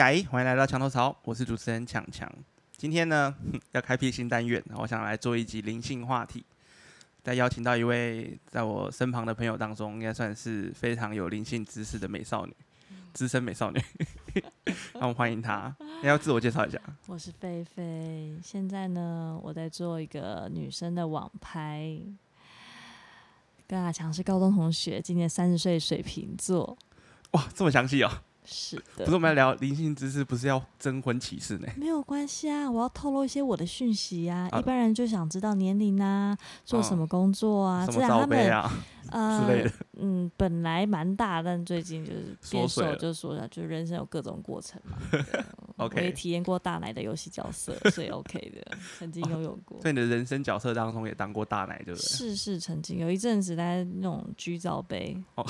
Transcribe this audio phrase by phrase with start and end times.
[0.00, 2.30] 哎，欢迎来到墙头草，我是主持人强强。
[2.76, 3.34] 今天呢，
[3.72, 6.44] 要开辟新单元，我想来做一集灵性话题。
[7.24, 12.54] 再邀请到一位在我身旁的朋友当中，应该算是非常有灵性知识的美少女，
[13.12, 13.82] 资深美少女。
[14.94, 15.74] 让我们欢迎她。
[16.00, 16.80] 你要自我介绍一下。
[17.06, 21.98] 我是菲菲，现在呢，我在做一个女生的网拍。
[23.66, 26.78] 跟阿强是高中同学，今年三十岁，水瓶座。
[27.32, 28.22] 哇，这么详细哦。
[28.50, 31.68] 是的，不是我们要聊灵性知识，不是要征婚启事呢？
[31.76, 34.48] 没有关系啊，我要透露一些我的讯息啊。
[34.58, 38.72] 一般人就想知道年龄啊，做什么工作啊，什么罩杯啊，
[39.10, 39.72] 呃之类的。
[40.00, 44.96] 嗯，本来蛮大，但最近就是变瘦，就说下，就人生有各种过程嘛。
[45.76, 49.78] OK，我也体验过大奶的游戏角色，所以 OK 的， 曾经拥有过。
[49.80, 52.08] 在你的人生角色当中也当过大奶，对不对？
[52.08, 55.22] 是是，曾经有一阵子在那种居罩杯。
[55.34, 55.46] 哦。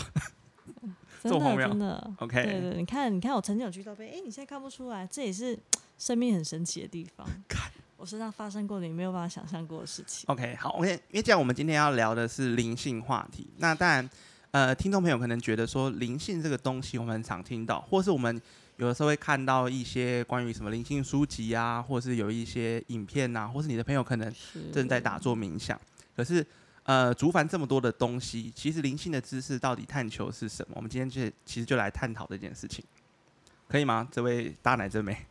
[1.22, 5.58] 真的真的，OK，对对，你看你看我曾经有去到杯，哎，你现在看不出来，这也是
[5.98, 7.26] 生命很神奇的地方。
[7.96, 10.24] 我身上发生过你没有办法想象过的事情。
[10.28, 13.48] OK，好，OK，因为这样我们今天要聊的是灵性话题。
[13.56, 14.08] 那当然，
[14.52, 18.40] 呃，听众朋友可能觉得说灵性这个东西我们很常听到，或是我们
[18.76, 24.32] 有的时候会看到一些关于什么灵性书籍啊，或是有一些影片啊，或是你的朋友可能
[24.72, 25.80] 正在打坐冥想，
[26.16, 26.46] 可是。
[26.88, 30.72] 呃，竹凡这么多的东西，其实灵性的知识到底探求是什么？
[30.76, 32.82] 我们今天就其实就来探讨这件事情，
[33.68, 34.08] 可以吗？
[34.10, 35.26] 这位大奶真美，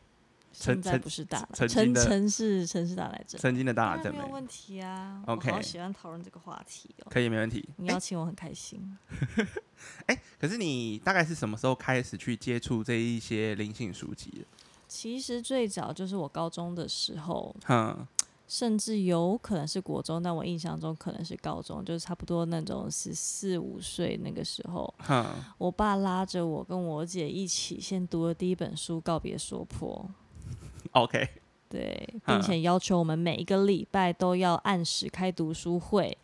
[0.51, 5.23] 现在不是大奶，曾经的是城市大奶真，曾经的大奶真美，没有问题啊。
[5.25, 7.67] OK，好喜欢讨论这个话题哦，可以没问题。
[7.77, 8.95] 你邀请我很开心。
[10.05, 14.45] 哎，可是你大概是什么时候开始去接触这一些灵性书籍的？
[14.87, 17.55] 其实最早就是我高中的时候。
[17.67, 18.07] 嗯。
[18.47, 24.93] 甚至有可能是国中，但我印象中可能是高中，就是差不多那种十四五岁那个时候，
[25.57, 30.09] 我爸拉着我跟我姐一起先读了第一本书《告别说破
[30.91, 31.27] 》。OK，
[31.67, 36.17] 对，并且要求我们每一个礼拜都要按时开读书会，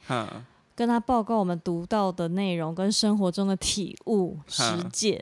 [0.74, 5.22] 跟他报告我们读到的内容跟生活中的体悟实践。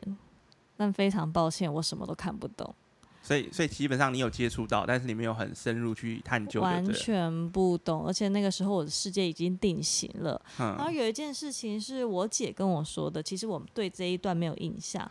[0.76, 2.74] 但非常抱歉，我什么都看不懂。
[3.22, 8.04] 所以，所以基本上你有接触到，但是你没有很深入去探究，完全不懂。
[8.04, 10.40] 而且那个时候我的世界已经定型了。
[10.58, 15.08] 然后有一件事情是我姐跟我说的，其实我们对这一段没有印象。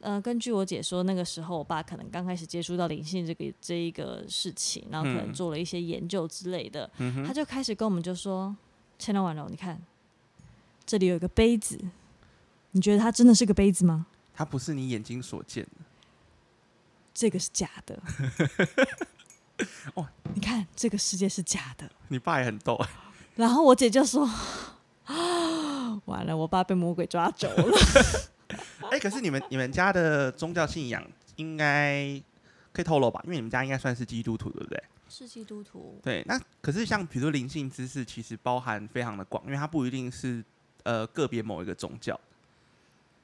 [0.00, 6.88] 嗯，根据我姐说，那个时候我爸可能刚开始接触到灵性这个这一个事情，然后可能做了一些研究之类的，
[7.26, 8.54] 他就开始跟我们就说
[8.98, 9.80] ：“千到万了，你看
[10.84, 11.78] 这里有一个杯子，
[12.72, 14.06] 你觉得它真的是个杯子吗？
[14.34, 15.84] 它不是你眼睛所见的。”
[17.16, 17.98] 这个是假的，
[19.94, 21.90] 哦，你看这个世界是假的。
[22.08, 22.78] 你爸也很逗
[23.36, 24.28] 然后我姐就说
[25.06, 27.78] ：“啊 完了，我爸被魔鬼抓走了。
[28.92, 31.02] ”哎，可是你们你们家的宗教信仰
[31.36, 32.22] 应该
[32.70, 33.18] 可以透露吧？
[33.24, 34.82] 因为你们家应该算是基督徒，对不对？
[35.08, 35.98] 是基督徒。
[36.02, 40.44] 对，那可是像比如说灵性知识，其实包含非常的广，因为它不一定是
[40.82, 42.20] 呃个别某一个宗教。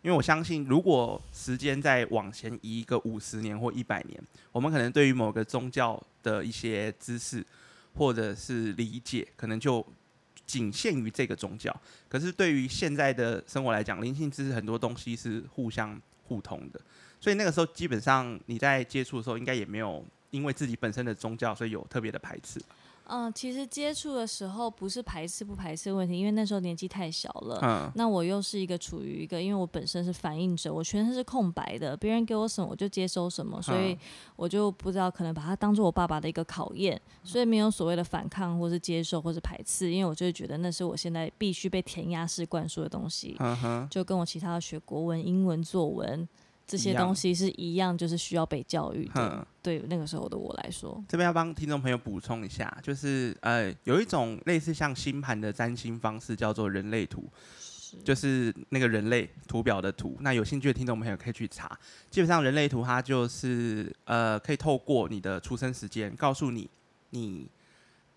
[0.02, 4.20] 因为我相信，如果时间再往前移一个五十年或一百年，
[4.50, 7.44] 我们可能对于某个宗教的一些知识
[7.94, 9.86] 或者是理解，可能就
[10.44, 11.74] 仅限于这个宗教。
[12.08, 16.80] 可是对于现在的生活来讲，灵性知识很多东西是互相互通的，
[17.20, 22.60] 所以那个时候基本上你在接触的时候，应该也没有因为自己本身的宗教，所以有特别的排斥。
[23.14, 27.58] 嗯，其实接触的时候不是排斥不排斥的问题，因为那时候年纪太小了。
[27.62, 33.98] 嗯，那我又是一个处于一个，因为我本身是反应者，我全身是空白的，别人给我什么我就接收什么，所以
[34.34, 43.36] 我就不知道可能把它当做我爸爸的一个考验，所以没有所谓的反抗或是接受或是排斥，因为我就觉得那是我现在必须被填鸭式灌输的东西。
[43.38, 46.26] 嗯就跟我其他学国文、英文、作文。
[46.66, 49.46] 这些东西是一样，就是需要被教育的。
[49.60, 57.30] 对那个时候的我来说，这边要帮听众朋友补充一下，就是呃，有一种类似像星盘的占星方式，叫做人类图，
[58.02, 60.16] 就是那个人类图表的图。
[60.20, 61.78] 那有兴趣的听众朋友可以去查。
[62.10, 66.68] 基本上，人类图它就是呃，可以透过你的出生时间，告诉你
[67.10, 67.48] 你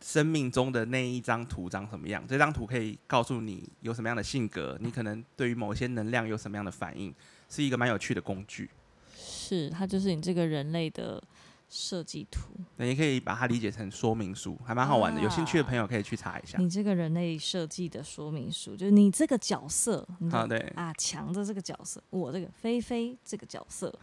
[0.02, 2.24] 生命中的那一张图长什么样。
[2.28, 7.14] 这张图可以告诉你有什么样的性格，你可能对于某些能量有什么样的反应。
[7.50, 8.70] 是一个蛮有趣的工具，
[9.16, 11.24] 是它就是你这个人类的
[11.70, 15.20] 设计图，那也可以把它理解成说明书，还蛮好玩的。
[15.22, 16.58] 有兴趣的朋友可以去查一下。
[16.60, 23.94] 你这个人类设计的说明书，就是你这个角色啊，对啊，强的这个角色，我这个菲菲这个角色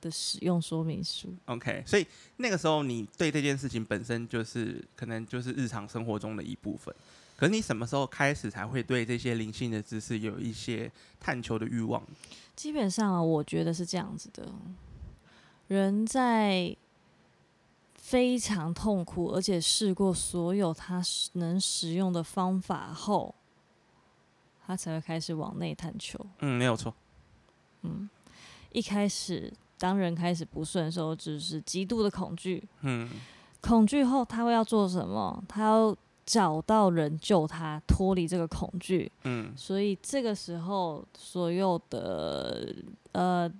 [0.00, 1.34] 的使用说明书。
[1.46, 2.06] OK，所以
[2.36, 6.94] 那个时候你对这件事情本身就是可能就是日常生活中的一部分。
[7.34, 10.90] 可是你什么时候开始才会对这些灵性的知识有一些
[11.20, 12.02] 探求的欲望？
[12.56, 14.50] 基本上啊，我觉得是这样子的。
[15.68, 16.74] 人在
[17.94, 21.02] 非常痛苦，而且试过所有他
[21.34, 23.34] 能使用的方法后，
[24.66, 26.18] 他才会开始往内探求。
[26.38, 26.94] 嗯，没有错。
[27.82, 28.08] 嗯，
[28.72, 32.66] 一开始当人开始不顺的时候，就是极度的恐惧。
[32.80, 33.10] 嗯，
[33.60, 35.44] 恐惧后他会要做什么？
[35.48, 39.10] 他要找到人救他脱离这个恐惧。
[39.24, 42.74] 嗯，所以这个时候所有的
[43.12, 43.50] 呃，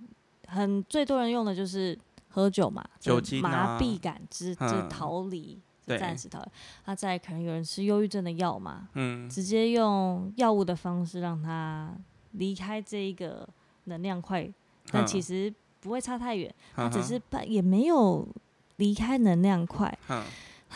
[0.49, 1.99] 很最多人用的就是。
[2.29, 6.51] 喝酒嘛，酒精麻痹感知，就逃离，暂时逃离。
[6.85, 11.97] 他在可能有人吃忧郁症的药嘛，嗯，直接用药物的方式让他
[12.33, 13.49] 离开这一个
[13.85, 14.47] 能量块，
[14.91, 18.29] 但其实不会差太远，他只是把也没有
[18.77, 19.99] 离开能量块，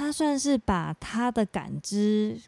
[0.01, 2.41] 他算是把他的感知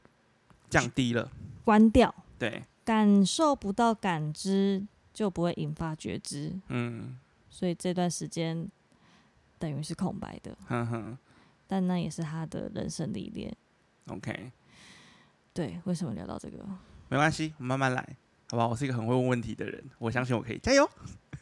[0.70, 1.31] 降低了，
[1.66, 4.82] 关掉，对，感受不到感知
[5.12, 7.19] 就不会引发觉知，嗯，
[7.50, 8.66] 所以这段时间。
[9.58, 10.56] 等于是空白的，
[11.69, 13.56] 但那也是他的人生历练。
[14.08, 14.50] OK，
[15.55, 16.58] 对，为什么聊到这个？
[17.08, 18.16] 没关系，慢慢来，
[18.50, 18.66] 好吧？
[18.66, 20.90] 我是一个很会问问题的人，我相信我可以加油。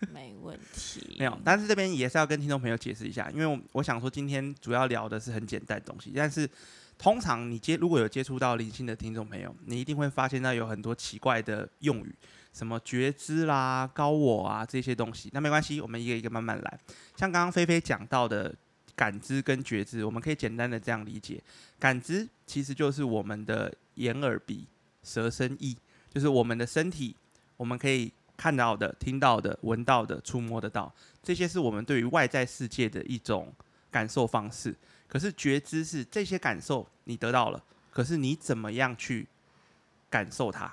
[0.13, 1.17] 没问题。
[1.19, 6.49] 没有，但是这边也是要跟听众朋友解释一下，因为我我想说今天主要聊的是很简单的东西，但是
[6.99, 12.15] 通常你接如果有接触到灵性的听众朋友，你一定会发现到有很多奇怪的用语。
[12.53, 16.79] 什么觉知啦、高我啊这些东西，那没关系，我们一个一个慢慢来。
[17.17, 18.53] 像刚刚菲菲讲到的
[18.97, 21.41] 感知跟觉知，我们可以简单的这样理解：
[21.79, 24.67] 感知其实就是我们的眼、耳、鼻、
[25.05, 25.77] 舌、身、意，
[26.13, 27.15] 就是我们的身体，
[27.57, 30.91] 我们可以看到的、听到的、闻到的、触摸得到，
[31.23, 33.53] 这些是我们对于外在世界的一种
[33.91, 34.75] 感受方式。
[35.07, 39.29] 可是觉知是这些感受你得到了，可是你怎么样去
[40.09, 40.73] 感受它？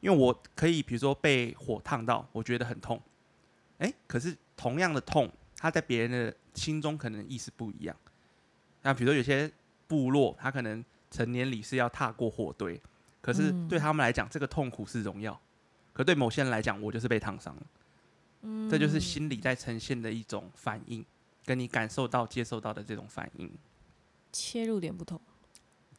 [0.00, 2.98] 因为我可以，比如说被火烫到，我觉得很痛，
[3.76, 7.94] 哎，可是同样的痛，他在别人的心中可能意思不一样。
[8.80, 9.52] 那比如说有些
[9.86, 12.80] 部落，他可能成年礼是要踏过火堆，
[13.20, 15.38] 可是对他们来讲，这个痛苦是荣耀；
[15.92, 17.62] 可对某些人来讲，我就是被烫伤了。
[18.42, 21.04] 嗯，这就是心理在呈现的一种反应，
[21.44, 23.50] 跟你感受到、接受到的这种反应。
[24.32, 25.20] 切入点不同。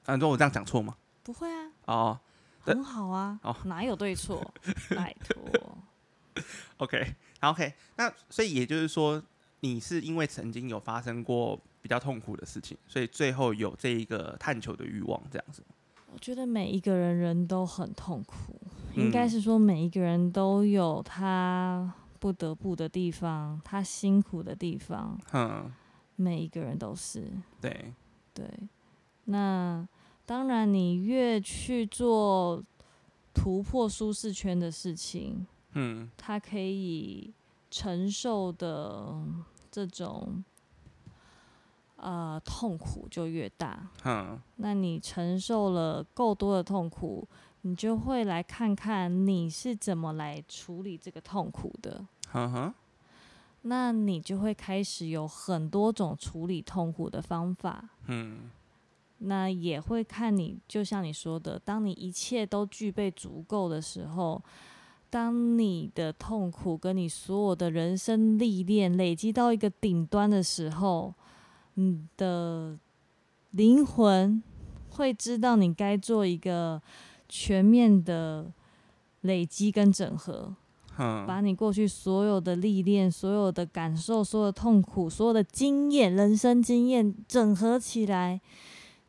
[0.05, 0.97] 嗯，说我这样讲错吗？
[1.23, 1.71] 不会啊。
[1.85, 2.19] 哦。
[2.65, 4.41] 很好啊，哦，哪有对错？
[4.95, 5.77] 拜托。
[6.77, 9.21] OK，OK，那所以也就是说，
[9.59, 15.61] 你是因为曾经有发生过比较痛苦的事情，所以最后有这一个探求的欲望，这样子。
[16.13, 18.57] 我觉得每一个人人都很痛苦，
[18.95, 25.19] 应该是说每一个人都有他不得不的地方，他辛苦的地方。
[25.33, 25.71] 嗯，
[26.15, 27.31] 每一个人都是。
[27.61, 27.93] 对
[28.33, 28.49] 对，
[29.25, 29.87] 那。
[30.25, 32.63] 当然，你越去做
[33.33, 37.33] 突破舒适圈的事情，嗯，他可以
[37.69, 39.21] 承受的
[39.69, 40.41] 这种
[41.97, 43.89] 呃痛苦就越大。
[44.05, 47.27] 嗯，那你承受了够多的痛苦，
[47.63, 52.05] 你就会来看看你是怎么来处理这个痛苦的。
[53.63, 57.89] 那你就会开始有很多种处理痛苦的方法。
[58.07, 58.51] 嗯。
[59.25, 64.43] 那也会看你，就像你说的，当你一切都具备足够的时候，
[65.09, 71.13] 当你的痛苦跟你所有的人生历练累积到一个顶端的时候，
[71.75, 72.77] 你的
[73.51, 74.43] 灵魂
[74.89, 76.81] 会知道你该做一个
[77.27, 78.51] 全面的
[79.21, 80.55] 累积跟整合，
[80.97, 88.41] 把你过去所有的历练、所有的感受、所有的痛苦、所有的经验、人生经验整合起来。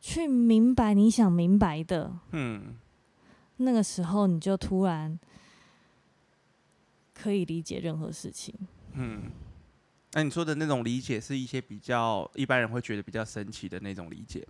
[0.01, 2.75] 去明白你想明白的，嗯，
[3.57, 5.17] 那个时候你就突然
[7.11, 8.53] 可以理解任何事情，
[8.93, 9.23] 嗯，
[10.13, 14.47] 那你说的那种理解是一些比较一般人会觉得比较神奇的那种理解，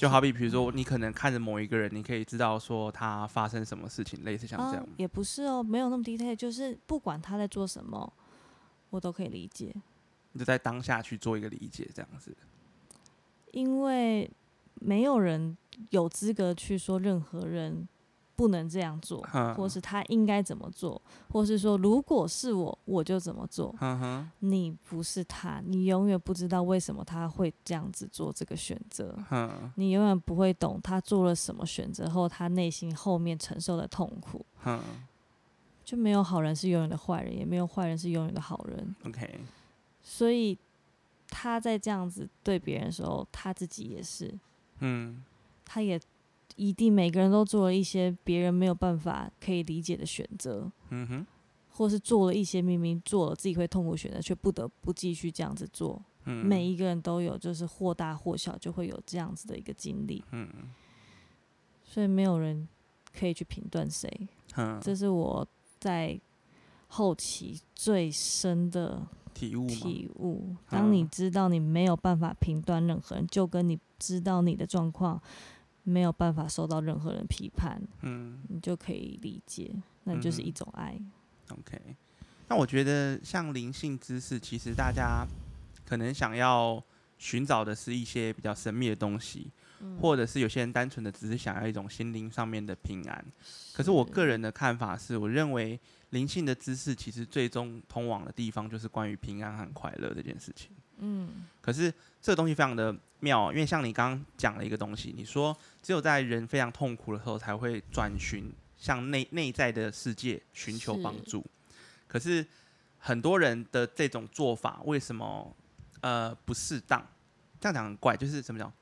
[0.00, 8.10] 就好比比如说你可能看着某一个人，你可以知道说他发生什么事情，类似像这样，也不是哦，没有那么 detail，就是不管他在做什么，
[8.88, 9.74] 我都可以理解，
[10.32, 12.34] 你就在当下去做一个理解，这样子。
[13.52, 14.30] 因为
[14.76, 15.54] 没有人
[15.90, 17.86] 有资格去说任何人
[18.40, 19.20] 不能这样做，
[19.54, 23.74] 或是他应该怎么做，或是说如果是我，我就怎么做。
[24.38, 29.14] 你不是他，你永远不知道为什么他会这样子做这个选择。
[29.74, 34.46] 你永远不会懂他做了什么选择后，他内心后面承受的痛苦。
[35.84, 38.96] 就没有好人是永远的坏人，也没有坏人是永远的好人。
[39.04, 39.40] OK，
[40.02, 40.56] 所以。
[41.32, 44.36] 他在这样子对别人的时候，他自己也是，
[44.80, 45.22] 嗯，
[45.64, 45.96] 他也
[46.60, 51.26] 一定每个人都做了一些别人没有办法可以理解的选择，嗯哼，
[51.70, 55.98] 或是做了一些明明做了自己会痛苦选择，却不得不继续这样子做。
[56.26, 60.22] 嗯，每一个人都有，就是或大或小，就会有这样子的一个经历。
[60.32, 60.46] 嗯，
[61.82, 62.68] 所以没有人
[63.18, 64.28] 可以去评断谁。
[64.56, 65.48] 嗯，这是我
[65.78, 66.20] 在
[66.88, 69.00] 后期最深的
[69.32, 69.66] 体悟。
[69.66, 75.18] 体悟，当你知道你没有办法评断任何人，就跟你知道你的状况
[75.82, 81.00] 没有办法受到任何人批判，嗯，你就可以理解，那就是一种爱。
[81.50, 81.78] OK，
[82.48, 85.26] 那我觉得像灵性知识，其实大家
[85.86, 86.82] 可能想要
[87.18, 89.50] 寻找的是一些比较神秘的东西，
[90.00, 93.24] 或者是有些人单纯的只是想要一种心灵上面的平安。
[93.72, 95.78] 可是我个人的看法是，我认为
[96.10, 100.70] 灵性的知识其实最终通往的地方就是关于平安和快乐这件事情。
[101.00, 101.92] 嗯，可是
[102.22, 108.52] 这个东西非常的妙，因为像你刚刚讲了一个东西，你说只有在人非常痛苦的时候才会转寻。
[108.80, 111.44] 向内内在的世界寻求帮助，
[112.08, 112.42] 可是
[112.96, 115.54] 很多人的这种做法为什么
[116.00, 117.06] 呃不适当？
[117.60, 118.72] 这样讲很怪，就是怎么讲？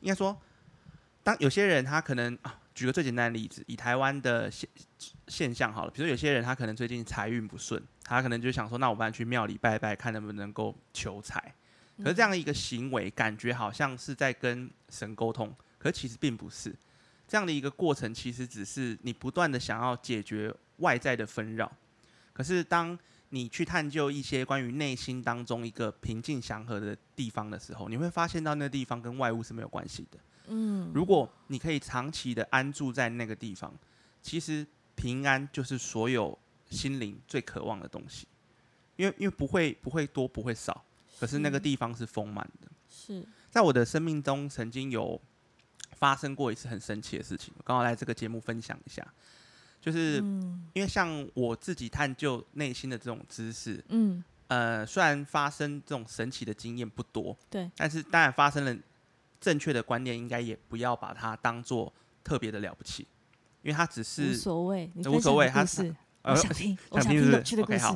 [0.00, 0.38] 应该说，
[1.22, 4.68] 当有些人他可能啊，举个最简单的例子，以台湾的现
[5.28, 11.54] 现象好了，比如说有些人他可能最近财运不顺，他可能就想说，那我们去庙里拜拜，看能不能够求财。
[12.02, 16.74] 可是这样一个行为，感觉好像是在跟神沟通，可其实并不是。
[17.26, 21.70] 这样的一个过程，其实只是你不断的想要解决外在的纷扰。
[22.32, 22.98] 可是，当
[23.30, 30.18] 你去探究一些关于内心当中一个平静祥和的地方的时候，你会发现到那个地方跟外物是没有关系的。
[30.46, 33.74] 嗯，如果你可以长期的安住在那个地方，
[34.22, 36.38] 其实平安就是所有
[36.70, 38.26] 心灵最渴望的东西。
[38.96, 40.82] 因为，因为不会不会多，不会少，
[41.18, 42.68] 可是那个地方是丰满的。
[42.88, 45.20] 是在我的生命中曾经有。
[45.96, 49.04] 发生过一次很神奇的事情，刚好来这个节目分享一下。
[49.80, 50.18] 就是
[50.72, 58.76] 因为像我自己探究内心的这种知识，嗯，呃，虽然发生这种神奇的经验不多，对，但是当然发生了
[59.40, 63.04] 正确的观念，应该也不要把它当做特别的了不起，
[63.62, 67.78] 因为它只是无所谓，无所谓，它是我想听，我想 听有趣的故事。
[67.78, 67.92] 好，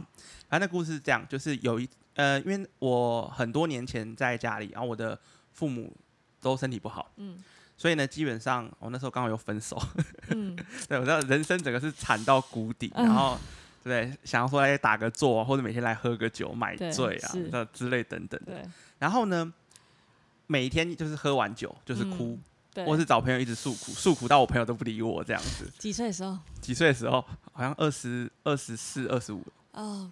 [0.48, 5.18] 反正那故事是这样，就是有一呃，因为我很多年前在家里，然后我的
[5.52, 5.96] 父母
[6.40, 7.42] 都身体不好，嗯。
[7.74, 9.80] 所以呢，基本上我那时候刚好又分手，
[10.28, 10.54] 嗯，
[10.88, 13.36] 对我知道人生整个是惨到谷底，然后
[13.82, 18.40] 对想要说来打个坐，或者每天来喝个酒买醉啊，那之类等等。
[18.44, 18.62] 对，
[19.00, 19.52] 然后呢，
[20.46, 22.38] 每天就是喝完酒就是哭，
[22.86, 25.68] 或是找朋友一直诉苦，诉苦到我朋友都不理我这样子。
[25.78, 26.38] 几岁的时候？
[26.60, 27.24] 几岁的时候？
[27.52, 29.44] 好像二十二十四、二十五。
[29.72, 30.08] 哦，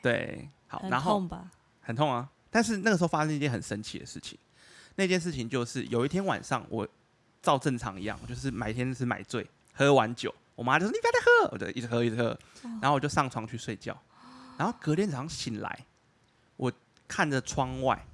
[0.00, 1.20] 对，好，然后？
[1.82, 2.30] 很痛啊！
[2.50, 4.38] 但是那个时候发生一件很神奇的事情。
[4.94, 6.86] 那件事情就是有一天晚上，我
[7.42, 12.38] 照正常一样，就是每天是买醉，喝完酒，我妈就说你不要再喝，我就一直喝一直喝，
[12.80, 14.00] 然后我就上床去睡觉，
[14.56, 15.86] 然后隔天早上醒来，
[16.56, 16.72] 我
[17.08, 18.06] 看着窗外，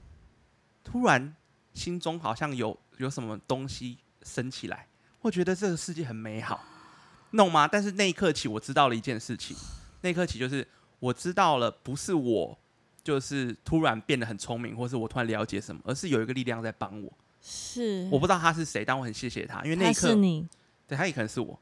[0.83, 1.35] 突然
[1.75, 4.87] 心中好像有有什么东西升起来，
[5.21, 6.65] 我觉得这个世界很美好，
[7.33, 7.69] 弄吗？
[7.69, 9.57] 但是那一刻起，我知道了一件事情，
[10.01, 10.67] 那一刻起就是
[10.99, 12.59] 我知道了，不是我。
[13.07, 17.13] 就是突然变得很聪明，或是我突然了解什么，而是有一个力量在帮我。
[17.41, 20.13] 是，我不知道他是谁，但我很谢谢他，因为那一刻，
[20.89, 21.57] 对他也可能是我。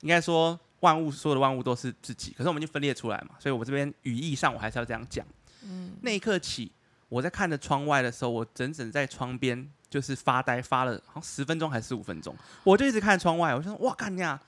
[0.00, 5.26] 应该说，万物所有的万物都是自己，可是我们就分裂出来嘛，所以我这边语义上我还是要这样讲。
[5.64, 6.72] 嗯，那一刻起，
[7.10, 14.40] 我在看着窗外的时候，我整整在窗边就是发呆，发了好像十分钟还是十五分钟，我就一直看窗外，我就说哇，干呀，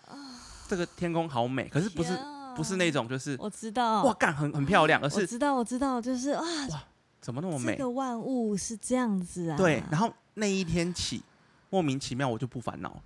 [0.66, 2.18] 这个天空好美，可是不是。
[2.58, 6.82] 不是那种，就是我知道，哇，干很很漂亮，而是我知道，我知道，就是啊，哇，
[7.20, 7.76] 怎么那么美？
[7.76, 9.56] 这个万物是这样子啊。
[9.56, 11.22] 对，然后那一天起，
[11.70, 13.00] 莫名其妙，我就不烦恼，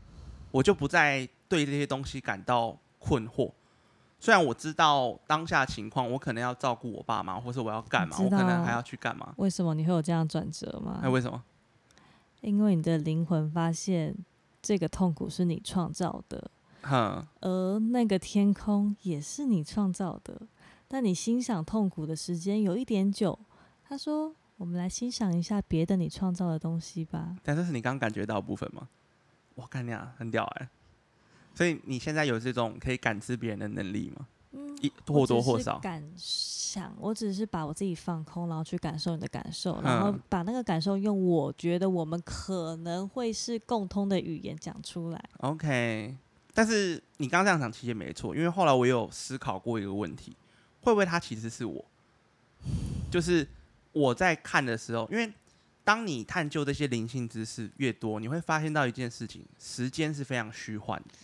[0.51, 3.53] 我就不再对这些东西感到困惑。
[4.19, 9.35] 虽然我知道当下情况，我可能要照顾我爸妈，或是我要干嘛，我可能还要去干嘛？
[9.37, 11.01] 为什么你会有这样转折吗？
[11.03, 11.43] 哎，为什么？
[12.41, 14.15] 因为你的灵魂发现
[14.63, 16.51] 这个痛苦是你创造的。
[17.41, 20.43] 而那个天空也是你创造的，
[20.89, 23.39] 但你欣赏痛苦的时间有一点久。
[23.85, 28.89] 他说：“我们来欣赏一下别的你创造的东西吧。”但这是你刚刚感觉到的部分吗？
[29.55, 30.69] 我看你啊，很屌哎！
[31.55, 34.27] 所以你现在有这种可以感知别人的能力吗？
[34.53, 34.75] 嗯，
[35.07, 36.91] 或多或少感想。
[36.99, 45.23] 我只是把我自己放空，然后去感受你的感受，然后把那个感受用我觉得我们可能会是共通的语言讲出来。
[45.41, 46.17] OK。
[46.55, 50.37] 但是你刚刚这样讲其实没错，因为后来我有思考过一个问题，
[50.81, 51.85] 会不会他其实是我？
[53.11, 53.47] 就是
[53.93, 55.33] 我在看的时候，因为
[55.85, 61.15] 当你探究这些灵性知识越多，你会发现到一件事情：时间是非常虚幻的，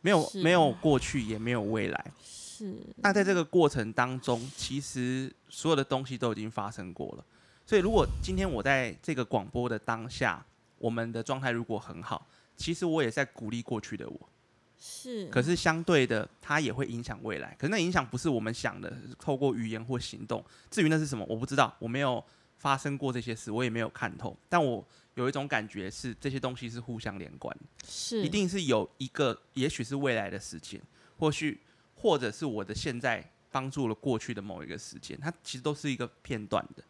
[0.00, 2.04] 没有没有过去，也没有未来。
[2.24, 2.74] 是。
[2.96, 7.24] 那在这个过程当中，其实所有的东西都已经发生过了。
[7.66, 10.44] 所以，如果今天我在这个广播的当下，
[10.78, 12.26] 我们的状态如果很好，
[12.56, 14.28] 其实我也在鼓励过去的我。
[14.78, 15.26] 是。
[15.28, 17.56] 可是相对的，它也会影响未来。
[17.58, 20.44] 可是那影响不是我们想的，透过语言或行动。
[20.70, 22.22] 至于那是什么，我不知道，我没有
[22.58, 24.36] 发生过这些事，我也没有看透。
[24.48, 27.56] 但我有一种感觉是，这些东西是互相连贯，
[27.86, 30.80] 是，一定是有一个，也许是未来的时间，
[31.18, 31.60] 或许
[31.94, 36.82] 或者是我的现在帮助了过去的某一个时间，它其实都是一个片段的。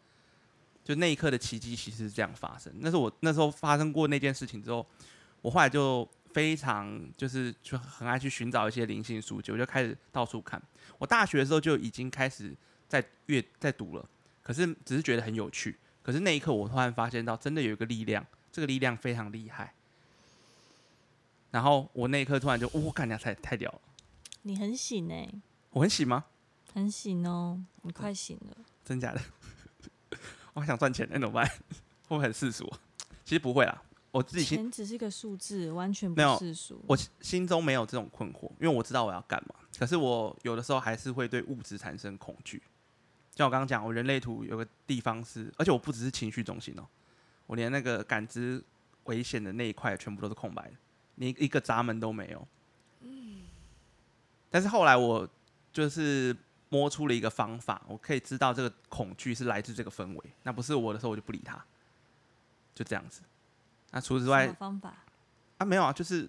[0.83, 2.73] 就那一刻的奇迹，其实是这样发生。
[2.79, 4.87] 那是我那时候发生过那件事情之后，
[5.43, 10.63] 我后来就非常就是就很爱去寻找一些灵性书籍，我就开始到处看。
[10.99, 12.55] 我大学的时候就已经开始
[12.87, 14.07] 在阅在读了，
[14.43, 15.79] 可是只是觉得很有趣。
[16.03, 19.73] 可是那一刻，我突然发现到真的有一个力量，这个力量非常厉害。
[21.53, 23.81] 然后我那一刻突然就，我感觉太太屌了。
[24.43, 25.27] 你很醒哎，
[25.71, 26.27] 我很醒吗？
[26.75, 28.59] 很醒哦，你快醒了。
[28.85, 29.23] 真假的？
[30.53, 31.47] 我想赚钱，那怎么办？
[32.09, 32.71] 会不会很世俗？
[33.25, 33.83] 其实不会啦，
[34.17, 36.83] 我自己钱只是一个数字，完全不世俗。
[36.87, 39.55] 我心中没有这种困惑，因为我知道我要干嘛。
[39.79, 42.63] 可是我有的时候还是会对物质产生恐惧。
[43.35, 46.87] 像我刚刚讲，我人类图有个地方是，而且我不只是情绪中心哦，
[47.47, 48.63] 我连那个感知
[49.05, 50.77] 危险的那一块全部都是空白的，
[51.17, 52.49] 连一个闸门都没有。
[53.01, 53.43] 嗯。
[54.51, 55.29] 但是后来我
[55.73, 56.37] 就是。
[56.69, 60.25] 摸出了一个方法，我可以知道这个恐惧是来自这个氛围。
[60.43, 61.65] 那不是我的时候，我就不理他，
[62.75, 63.23] 就这样子。
[63.97, 64.93] 那除此之外，方法
[65.57, 66.29] 啊，没有啊，就是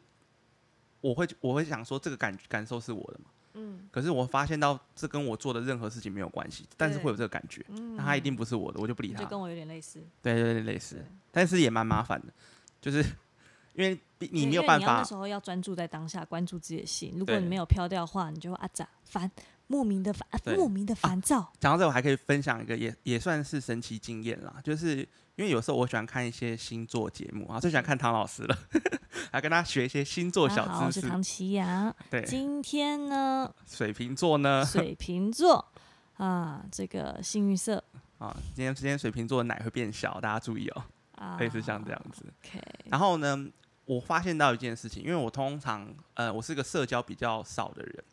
[1.01, 3.25] 我会我会想说，这个感感受是我的嘛。
[3.55, 3.89] 嗯。
[3.91, 7.65] 可是我发现到这跟我做的任何事情没有关系，但是会有这个感觉。
[7.97, 9.19] 那他一定不是我的，我就不理他。
[9.19, 10.01] 就跟我有点类似。
[10.21, 11.05] 对对对，类似。
[11.29, 12.31] 但是也蛮麻烦的，
[12.79, 13.03] 就是
[13.75, 14.99] 因为你没有办法。
[14.99, 17.15] 那时候要专注在当下，关注自己的心。
[17.17, 19.29] 如果你没有飘掉的话，你就会啊咋烦。
[19.67, 20.25] 莫名的烦，
[20.55, 21.51] 莫名的烦躁。
[21.59, 24.55] 讲到这，我还可以分享一个，也也算是神奇经验啦。
[24.63, 24.97] 就是
[25.35, 28.57] 因为有时候我喜欢看一些星座节目啊，最喜欢看唐老师了，
[29.33, 30.85] 来跟他学一些星座小知识。
[30.85, 31.93] 我是唐奇阳。
[32.09, 33.53] 对，今天呢？
[33.67, 34.65] 水瓶座呢？
[34.65, 35.65] 水瓶座
[36.17, 37.83] 啊，这个幸运色
[38.17, 40.83] 啊，今天今天水瓶座的奶会变小，大家注意哦。
[41.15, 42.23] 啊，类似像这样子。
[42.43, 42.61] OK。
[42.85, 43.45] 然后呢，
[43.85, 48.03] 我发现到一件事情，因为我通常呃，我是个社交比较少的人。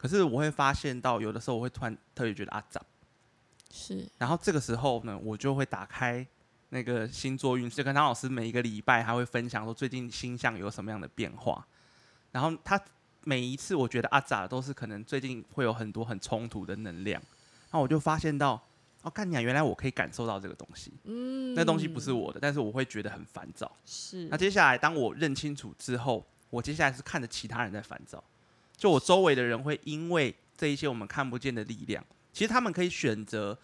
[0.00, 2.82] 可是我会发现到，有的时候我会突然特别觉得啊脏，
[3.70, 4.08] 是。
[4.16, 6.26] 然后这个时候呢，我就会打开
[6.70, 11.66] 那个星座运势，跟唐老师每一个礼拜他会分享说最近星象有什么样的变化。
[12.32, 12.80] 然后他
[13.24, 17.20] 每一次我觉得啊咋都是可能最近会有很多很冲突的能量，
[17.70, 18.58] 那我就发现到
[19.02, 23.70] 哦，看你啊，原来我可以感受到这个东西，嗯，那东西不是我的，但是我会觉得很烦躁。
[23.84, 24.28] 是。
[24.28, 28.24] 那接下来当我认清楚之后，我接下来是看着其他人在烦躁。
[28.80, 33.56] 就我周围的人会因为这一些我们看不见的力量，其实他们可以选择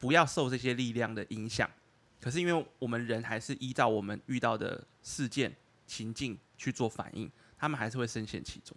[0.00, 1.70] 不要受这些力量的影响，
[2.20, 5.54] 可是因为我们人还是依照我们遇到的事件
[5.86, 8.76] 情境去做反应，他们还是会深陷其中。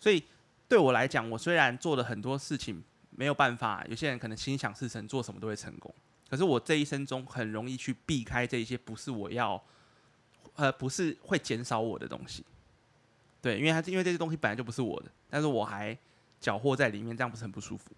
[0.00, 0.24] 所以
[0.66, 5.94] 对我来讲，我虽然做了很多事情没有办法，有些人可能心想事成，做什么都会成功，
[6.30, 9.62] 可是我这一生中很容易去避开这一些不是我要，
[10.54, 12.42] 呃，不是会减少我的东西。
[13.40, 15.96] 对，因为他因为这些东西本来就不是我的，但是我还
[16.40, 17.92] 搅和在里面，这样不是很不舒服？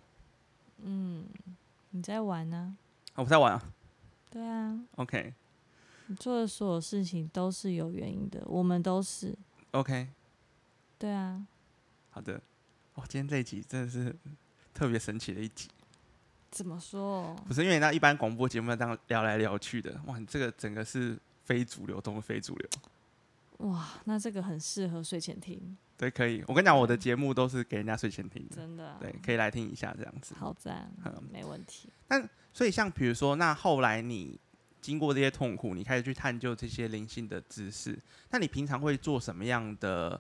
[0.82, 1.26] 嗯，
[1.90, 2.76] 你在玩呢？
[3.14, 3.62] 我在玩啊。
[4.30, 4.78] 对啊。
[4.96, 5.34] OK。
[6.06, 9.36] 你做的所有事情都是有原因的，我们都是。
[9.72, 10.08] OK。
[10.98, 11.46] 对啊。
[12.10, 12.40] 好的。
[12.94, 14.14] 哇，今天这一集真的是
[14.74, 15.68] 特别神奇的一集。
[16.50, 17.34] 怎么说？
[17.46, 22.68] 不是因为那一般广播节目这样聊来聊去的，哇，你这个整个是非主流中的非主流。
[23.60, 25.76] 哇，那这个很适合睡前听。
[25.96, 26.42] 对，可以。
[26.48, 28.56] 我跟你讲，我的节目都是给人家睡前听的。
[28.56, 28.96] 真的。
[28.98, 30.34] 对，可以来听一下这样子。
[30.34, 30.90] 好赞，
[31.30, 31.90] 没问题。
[32.08, 34.40] 但所以像比如说，那后来你
[34.80, 37.98] 经过这些痛苦，你开始去探究这些灵性的知识，
[38.30, 40.18] 那你平常会做什么样的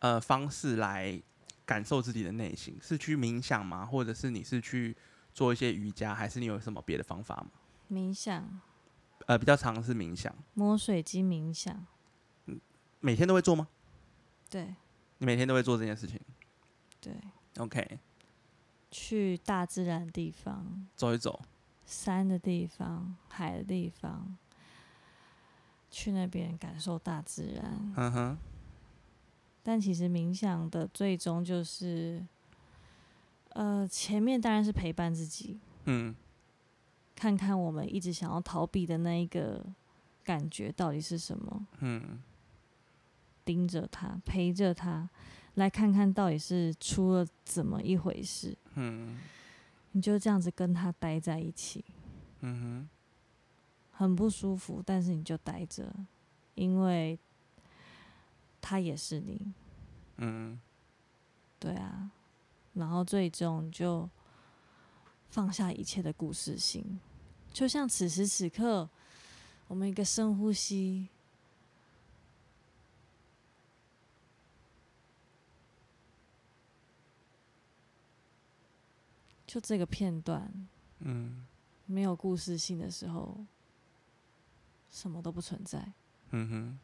[0.00, 1.18] 呃方式来
[1.64, 2.76] 感受自己的内心？
[2.82, 3.86] 是去冥想吗？
[3.86, 4.94] 或者是你是去
[5.32, 7.46] 做一些瑜伽，还是你有什么别的方法吗？
[7.90, 8.60] 冥想。
[9.26, 10.34] 呃，比较常是冥想。
[10.52, 11.86] 摸水晶冥想。
[13.02, 13.68] 每天都会做吗？
[14.48, 14.74] 对，
[15.18, 16.18] 你每天都会做这件事情。
[17.00, 17.12] 对
[17.58, 17.98] ，OK。
[18.90, 21.40] 去大自然的地方走一走，
[21.84, 24.36] 山的地方、海的地方，
[25.90, 27.92] 去那边感受大自然。
[27.96, 28.38] 嗯哼。
[29.62, 32.24] 但其实冥想的最终就是，
[33.50, 35.58] 呃，前面当然是陪伴自己。
[35.84, 36.14] 嗯。
[37.16, 39.64] 看看我们一直想要逃避的那一个
[40.24, 41.66] 感觉到底是什么？
[41.80, 42.20] 嗯。
[43.44, 45.08] 盯着他，陪着他，
[45.54, 48.56] 来看看到底是出了怎么一回事。
[48.74, 49.18] 嗯，
[49.92, 51.84] 你就这样子跟他待在一起。
[52.40, 52.88] 嗯哼，
[53.92, 55.92] 很不舒服，但是你就待着，
[56.54, 57.18] 因为
[58.60, 59.52] 他也是你。
[60.16, 60.60] 嗯，
[61.58, 62.10] 对啊，
[62.74, 64.08] 然后最终就
[65.30, 67.00] 放下一切的故事性，
[67.52, 68.88] 就像此时此刻，
[69.68, 71.08] 我们一个深呼吸。
[79.52, 80.50] 就这个片段，
[81.00, 81.44] 嗯，
[81.84, 83.36] 没有故事性的时候，
[84.90, 85.92] 什么都不存在。
[86.30, 86.78] 嗯哼，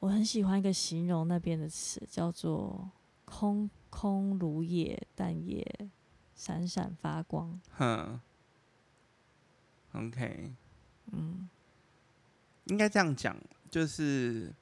[0.00, 2.90] 我很喜欢一个形容那边的词，叫做
[3.24, 5.66] “空空如也，但也
[6.36, 7.58] 闪闪发光”。
[7.72, 8.20] 哼
[9.94, 10.52] ，OK，
[11.12, 11.48] 嗯，
[12.64, 13.34] 应该这样讲，
[13.70, 14.52] 就是。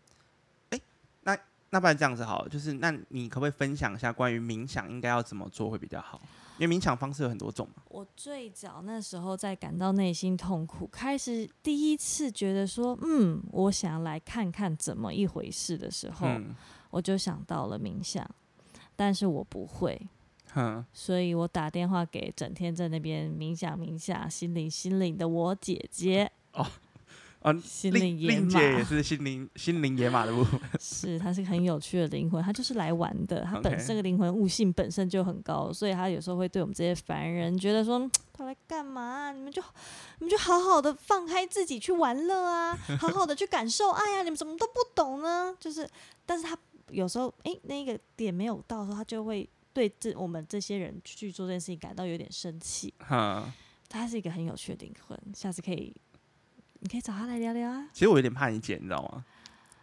[1.72, 6.20] 那不然这样子好了，就是那你可不可以分享一下关于冥想应该要怎么做会比较好？
[6.58, 7.82] 因为冥想方式有很多种嘛。
[7.88, 16.28] 我最早那时候在感到内心痛苦，开始第一次觉得说，嗯，我想要来看看怎么一回事的时候，
[16.90, 18.28] 我就想到了冥想，
[18.94, 19.98] 但是我不会，
[20.92, 26.30] 所以我打电话给整天在那边冥想冥想、心灵心灵的我姐姐。
[26.52, 26.66] 哦。
[27.42, 30.60] 啊，心灵野马也是心灵心灵野马的部分。
[30.78, 33.42] 是，他是很有趣的灵魂，他就是来玩的。
[33.44, 39.32] 他本身这个灵魂悟性本身就很高，所以他有时候会对我们这些凡人觉得说，他来干嘛？
[39.32, 39.60] 你们就
[40.18, 44.22] 你们就好好的放开自己去玩乐啊， 好好的去感受爱呀！
[44.22, 45.52] 你们怎么都不懂呢？
[45.58, 45.88] 就是，
[46.24, 46.56] 但是他
[46.90, 52.94] 有时候哎，那个点没有到的时候，他就会对这我们这些人去做这件事情感到有点生气。
[52.98, 53.52] 哈，
[53.88, 55.92] 他是一个很有趣的灵魂，下次可以。
[56.82, 57.86] 你可以找他来聊聊啊。
[57.92, 59.24] 其实我有点怕你姐，你知道吗？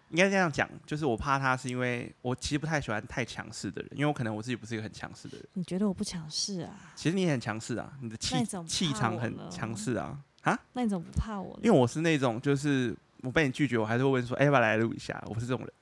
[0.09, 5.47] 应该这样讲，就是我怕他是因为我其实不太喜欢太强势的人，因为我可能我自己不是一个很强势的人。
[5.53, 6.75] 你觉得我不强势啊？
[6.95, 8.35] 其实你很强势啊，你的气
[8.67, 10.19] 气场很强势啊。
[10.41, 10.59] 啊？
[10.73, 11.59] 那你怎么不怕我呢？
[11.63, 15.73] 因为我是那种，就是我被你拒绝，我还是会问说：“哎，要不要来录一下？”我不是这种人。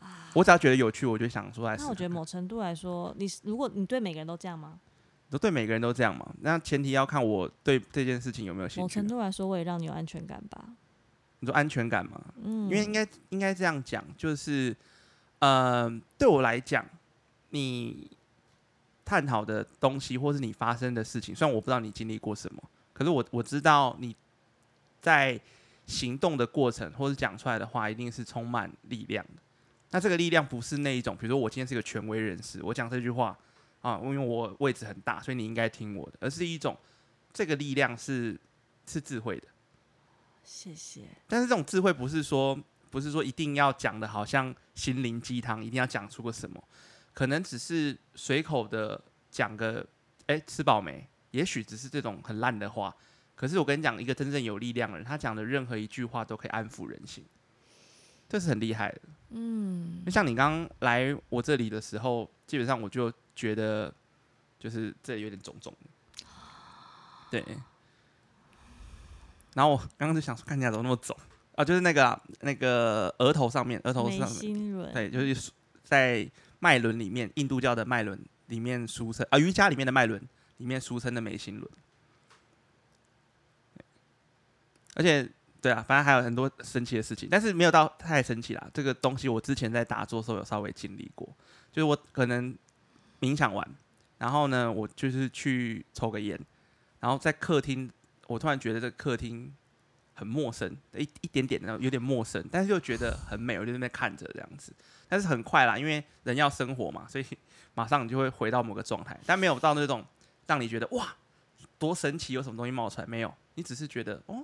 [0.00, 0.28] 啊。
[0.34, 1.76] 我只要觉得有趣，我就想说来。
[1.76, 4.80] 那我觉得某程度来说，你如果你对每个人都这样吗？
[5.32, 6.30] 都对每个人都这样嘛？
[6.42, 8.82] 那前提要看我对这件事情有没有兴趣。
[8.82, 10.62] 某程度来说，我也让你有安全感吧。
[11.40, 12.20] 你说安全感吗？
[12.44, 14.76] 嗯，因为应该应该这样讲，就是，
[15.38, 16.84] 呃，对我来讲，
[17.48, 18.10] 你
[19.06, 24.14] 探讨的东西，或是你发生的事情，虽然我不知道你经历过什么，可是我我知道你
[25.00, 25.40] 在
[25.86, 29.40] 行动的过程，或者讲出来的话，一定是充满力量的。
[29.92, 33.36] 那这个力量不是那一种，比如说我今天是一个权威人士，我讲这句话
[33.82, 36.74] 啊，因为我位置很大，所以你应该听我的，而是一种
[37.32, 38.40] 这个力量是
[38.86, 39.46] 是智慧的。
[40.42, 41.02] 谢谢。
[41.28, 42.58] 但是这种智慧不是说，
[42.90, 46.62] 不是说一定要讲的，好像心灵鸡汤，一定要讲出个什么，
[47.12, 49.86] 可能只是随口的讲个，
[50.26, 51.06] 哎，吃饱没？
[51.30, 52.94] 也许只是这种很烂的话。
[53.34, 57.24] 可是我跟你讲，一个真正有力量的人，他讲的任何一句话都可以安抚人心，
[58.32, 59.00] 这是很厉害的。
[59.28, 60.02] 嗯。
[60.06, 63.92] 就像你刚刚来我这里的时候，基本上我就觉得，
[64.58, 66.26] 就是这有点肿肿的。
[67.30, 67.44] 对。
[69.52, 71.14] 然后我刚刚就想说，看起来怎么那么肿
[71.56, 71.62] 啊？
[71.62, 75.50] 就是那个那个额头上面，额头上面，对，就是
[75.84, 76.26] 在
[76.58, 80.18] 脉轮里面，印度教的脉轮里面俗称啊，瑜伽里面的脉轮
[80.56, 81.70] 里面俗称的眉心轮。
[84.94, 85.26] 而且，
[85.62, 88.70] 对啊，反正还有很多神奇的事情，但是没有到太神奇啦。
[88.74, 91.26] 这个东西我之前在打坐的时候有稍微经历过，
[91.70, 92.54] 就是我可能
[93.20, 93.66] 冥想完，
[94.18, 96.38] 然后呢，我就是去抽个烟，
[97.00, 97.90] 然后在客厅。
[98.28, 99.52] 我突然觉得这个客厅
[100.14, 104.72] 很陌生，一一点点的有点陌生，但是又觉得很美，我就在那边看着这样子。
[105.06, 107.26] 但是很快啦，因为人要生活嘛，所以
[107.74, 110.02] 马上你就会回到某个状态，但没有到那种
[110.46, 111.14] 让你觉得哇
[111.78, 113.34] 多神奇，有什么东西冒出来没有？
[113.54, 114.42] 你只是觉得哦，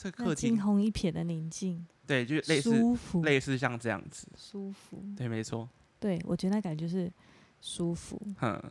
[0.00, 7.10] 这个客厅惊鸿一瞥的宁静，对，就类似类似像这样子，舒服，对，没错，对我觉得那感觉是
[7.60, 8.62] 舒服，哼，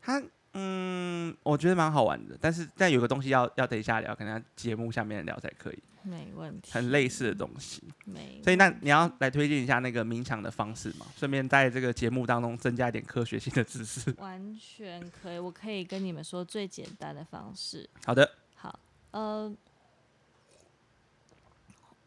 [0.00, 0.20] 他。
[0.54, 5.82] 嗯，我觉得蛮好玩的，但是但有个东西要要等一下聊，可能节目下面聊才可以。
[6.02, 6.70] 没问题。
[6.72, 7.82] 很类似的东西。
[8.04, 8.38] 没。
[8.44, 11.06] 所以那你要来推荐一下那个冥想的方式嘛？
[11.16, 14.14] 顺便在这个节目当中增加一点科学性的知识。
[14.20, 17.88] 完全可以，我可以跟你们说最简单的方式。
[18.04, 18.30] 好的。
[18.54, 18.78] 好，
[19.12, 19.50] 呃。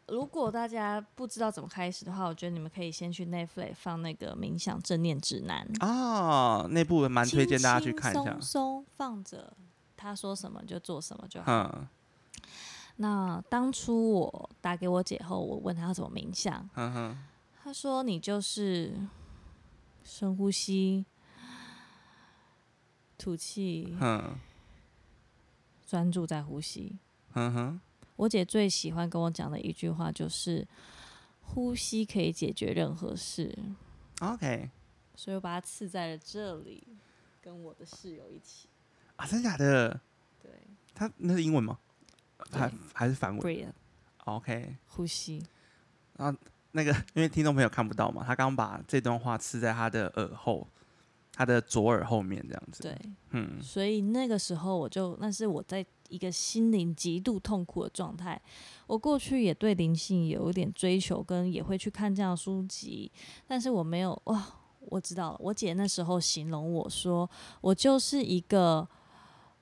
[0.08, 8.38] 如果大家不知道怎么开始的话，我觉得你们可以先去 Netflix 放那个冥想正念指南啊，那部蛮推荐大家去看一下。
[8.40, 9.52] 松松放着，
[9.96, 11.86] 他说什么就做什么就好。
[12.98, 16.70] 那当初我打给我姐后，我问她要怎么冥想，
[17.62, 18.94] 她说你就是
[20.04, 21.04] 深呼吸，
[23.18, 23.96] 吐气，
[25.84, 26.96] 专注在呼吸。
[28.16, 30.66] 我姐最喜欢跟我讲的一句话就是，
[31.40, 33.56] 呼吸可以解决任何事。
[34.20, 34.70] OK，
[35.14, 36.82] 所以我把它刺在了这里，
[37.40, 38.68] 跟我的室友一起。
[39.16, 40.00] 啊，真的假的？
[40.42, 40.50] 对。
[40.94, 41.78] 他那是英文吗？
[42.50, 43.74] 还还是反文
[44.24, 45.42] ？OK，呼吸。
[46.16, 46.38] 然后
[46.72, 50.66] 那个，因为听众朋友看不到嘛，他刚把这段话刺在他的耳后，
[51.32, 52.82] 他的左耳后面这样子。
[52.82, 52.98] 对，
[53.30, 53.60] 嗯。
[53.62, 58.40] 所以那个时候我就，那是我在一个心灵极度痛苦的状态。
[58.86, 63.10] 我过去也对灵性有一点追求，跟也会去看这样书籍，
[63.46, 64.46] 但是我没有哇，
[64.80, 65.36] 我知道了。
[65.40, 67.28] 我姐那时候形容我说，
[67.60, 68.88] 我就是一个。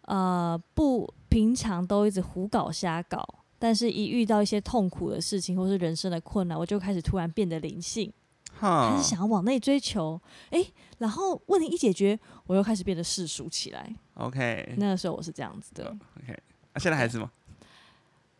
[0.06, 3.26] 呃，不，平常都一直胡搞瞎搞，
[3.58, 8.12] 但是一遇到一些痛苦的事情或是人生的困难，我就开始突然变得灵性，
[8.60, 10.64] 开始想要往内追求，哎，
[10.98, 13.94] 然后问题一解决，我又开始变得世俗起来。
[14.14, 15.96] OK，那个时候我是这样子的。
[16.22, 16.38] OK，
[16.72, 17.30] 那现在还是吗？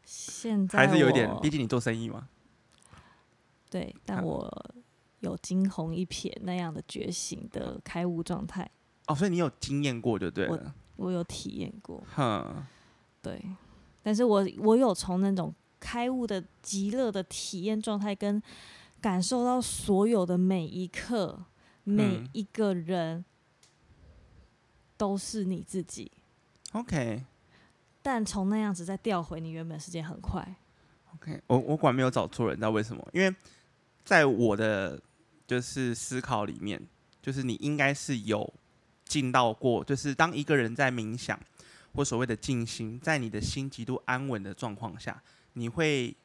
[0.05, 2.29] 现在还是有一点，毕竟你做生意嘛。
[3.70, 4.74] 对，但我
[5.20, 8.70] 有惊鸿一瞥那样的觉醒的开悟状态。
[9.07, 10.74] 哦，所以你有经验过对不对了。
[10.96, 12.64] 我有体验过，哼
[13.20, 13.44] 对，
[14.03, 18.40] 但是我我有从那种开悟的极乐的体验状态，跟
[19.05, 21.45] 感受到所有的每一刻，
[21.83, 23.23] 每一个人
[24.97, 26.11] 都是你自己。
[26.73, 27.23] OK，
[28.01, 30.57] 但从那样子再调回你原本时间很快。
[31.17, 33.07] OK，我我果然没有找错人，知道为什么？
[33.12, 33.37] 因为
[34.07, 34.99] 在我的
[35.47, 36.81] 就是思考里面，
[37.21, 38.51] 就是你应该是有。
[39.05, 41.38] 进到过，就是当一个人在冥想
[41.95, 46.17] 或所谓的静心，在你的心极度安稳的状况下，你会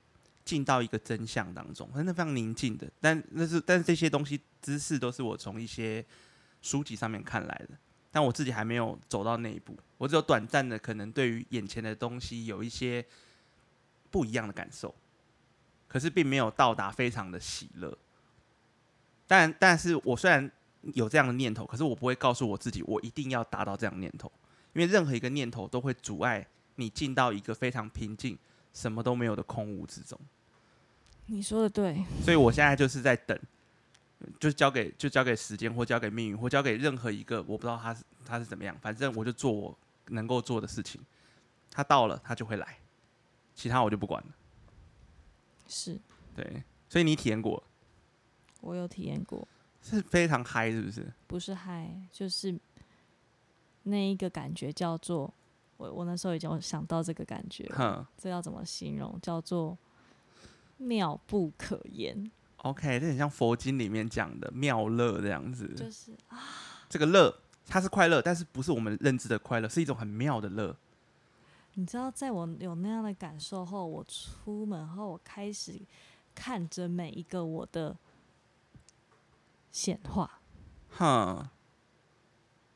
[0.45, 2.89] 进到一个真相当中，真的非常宁静的。
[2.99, 6.03] 但那是，但是这些东西知识都是我从一些
[6.61, 7.77] 书籍上面看来的，
[8.11, 9.77] 但我自己还没有走到那一步。
[9.97, 13.05] 我只有短暂的可能对于眼前的东西有一些
[14.09, 14.93] 不一样的感受，
[15.87, 17.97] 可是并没有到达非常的喜乐。
[19.27, 20.51] 但但是我虽然。
[20.93, 24.31] 有这样的念头，可是我不会告诉我自己，我一定要达到这样的念头，
[24.71, 28.37] 因为任何一个念头都会阻碍你进到一个非常平静、
[28.73, 30.19] 什么都没有的空无之中。
[31.25, 33.39] 你说的对，所以我现在就是在等，
[34.39, 39.77] 就交给就交给时间，或交给命运，或交给任何一个我不知道他是他是怎么样，反正我就做我
[40.07, 40.99] 能够做的事情，
[41.69, 42.77] 他到了他就会来，
[43.53, 44.35] 其他我就不管了。
[45.67, 45.99] 是，
[46.35, 47.63] 对，所以你体验过，
[48.61, 49.47] 我有体验过。
[49.81, 51.13] 是非常嗨，是不是？
[51.25, 52.59] 不是嗨，就是
[53.83, 55.33] 那一个感觉叫做
[55.79, 57.67] 我我那时候已经想到这个感觉，
[58.17, 59.17] 这要怎么形容？
[59.21, 59.75] 叫做
[60.77, 62.29] 妙不可言。
[62.57, 66.37] OK，这很像佛经里面讲的妙乐这样子，就是啊，
[66.89, 67.33] 这个乐
[67.65, 70.75] 它是快乐，但是不是我们认知的快乐，是一种很妙的乐。
[71.75, 75.79] 你知道，在我有那样的感受后，我出门后，我开始
[76.35, 77.97] 看着每一个我的。
[79.71, 80.41] 显化，
[80.97, 81.47] 哼，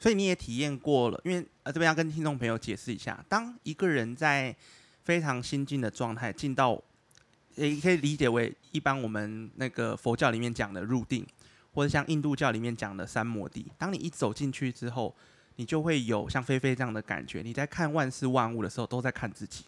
[0.04, 4.54] 所以你也体验过了，因为呃这边要跟听众朋友解释一下，当一个人在
[5.02, 6.78] 非常心境的状态进到，
[7.56, 11.26] 也可以理解为一般我们那个佛教里面讲的入定，
[11.74, 15.16] 或者像印度教里面讲的三摩地，当你一走进去之后，
[15.56, 19.64] 你就会有像菲菲这样的感觉，你在看万事万物的时候都在看自己，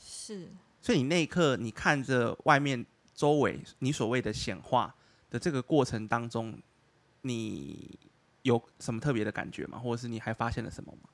[0.00, 0.48] 是，
[0.80, 4.94] 所以你那一刻你看着外面周围你所谓的显化。
[5.30, 6.58] 的这个过程当中，
[7.20, 7.98] 你
[8.48, 9.78] 有什么特别的感觉吗？
[9.78, 11.08] 或者是你还发现了什么吗？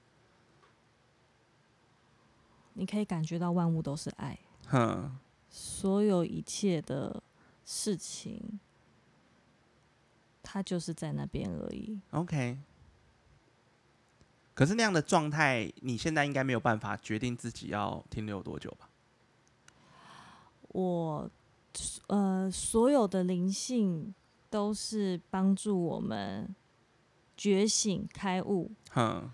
[2.75, 5.19] 你可以感觉到万物都是爱，哼，
[5.51, 7.23] 所有一切的
[7.65, 8.59] 事情，
[10.43, 12.01] 它就是在那边而已。
[12.11, 12.59] OK，
[14.55, 18.89] 可是那样的状态，你现在应该没有办法决定自己要停留多久吧？
[20.69, 21.31] 我。
[22.07, 24.15] 呃，所有的灵性
[24.49, 26.55] 都是帮助我们
[27.37, 28.71] 觉醒开悟。
[28.95, 29.31] 嗯，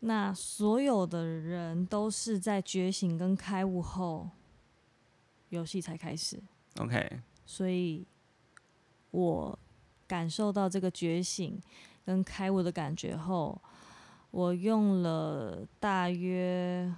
[0.00, 4.30] 那所有的人都是在觉醒跟开悟后，
[5.50, 6.42] 游戏才开始。
[6.78, 8.06] OK，所以
[9.10, 9.58] 我
[10.06, 11.60] 感受到这个觉醒
[12.04, 13.60] 跟开悟的感觉后，
[14.30, 16.94] 我用了大约。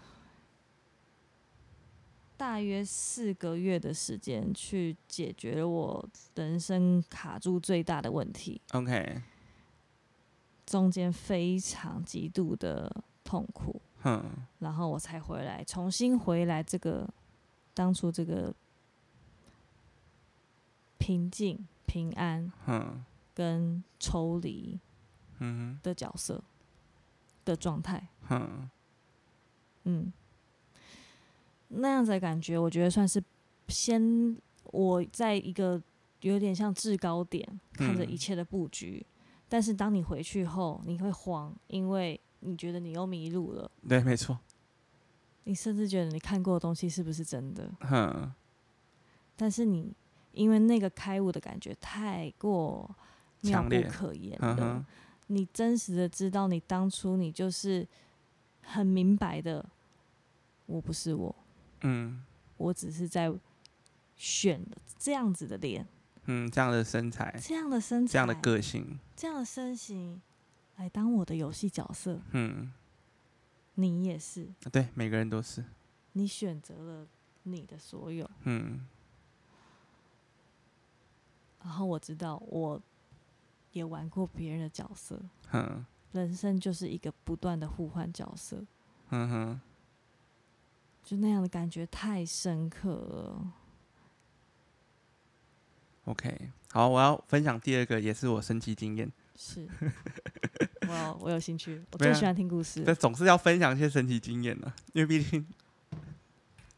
[2.36, 8.60] 大约四个月的时间去解决了我人生卡住最大的问题。
[8.70, 9.20] OK，
[10.68, 13.80] 中间非常极度的痛苦。
[14.04, 14.22] 嗯
[14.60, 17.08] 然后我才回来，重新回来这个
[17.74, 18.54] 当初这个
[20.98, 23.04] 平静、平安，嗯
[23.34, 24.78] 跟抽离，
[25.82, 26.42] 的角色
[27.44, 28.06] 的状态，
[29.84, 30.12] 嗯，
[31.68, 33.22] 那样子的感觉，我觉得算是
[33.66, 35.82] 先我在一个
[36.20, 39.04] 有点像制高点看着一切的布局，
[39.48, 43.70] 但是当你回去后，你会慌，因为你觉得你又迷路了。
[43.88, 44.38] 对，没错。
[45.44, 47.70] 你甚至觉得你看过的东西是不是真的？
[47.80, 48.32] 哼。
[49.34, 49.92] 但是你
[50.32, 52.94] 因为那个开悟的感觉太过
[53.40, 54.84] 妙不可言了，
[55.28, 57.86] 你真实的知道你当初你就是
[58.62, 59.64] 很明白的。
[60.66, 61.34] 我不是我，
[61.80, 62.22] 嗯，
[62.58, 63.32] 我只是在
[64.16, 64.62] 选
[64.98, 65.86] 这样子的脸，
[66.30, 70.20] 嗯，这样的身材，这样的身材，这样的个性，这样的身形，
[70.76, 72.70] 来当我的游戏角色，嗯，
[73.74, 75.64] 你也是，对，每个人都是，
[76.12, 77.06] 你选择了
[77.44, 78.86] 你的所有，嗯，
[81.62, 82.78] 然后我知道我
[83.72, 85.18] 也玩过别人的角色，
[85.52, 88.62] 嗯，人生就是一个不断的互换角色，
[89.08, 89.60] 嗯哼。
[91.04, 93.52] 就那样的感觉太深刻了。
[96.08, 99.10] OK，好，我要分享第二个，也是我神奇经验。
[99.36, 99.68] 是，
[100.88, 102.82] 我我有兴趣， 我最喜欢听故事。
[102.84, 105.46] 但总是要分享一些神奇经验呢，因为毕竟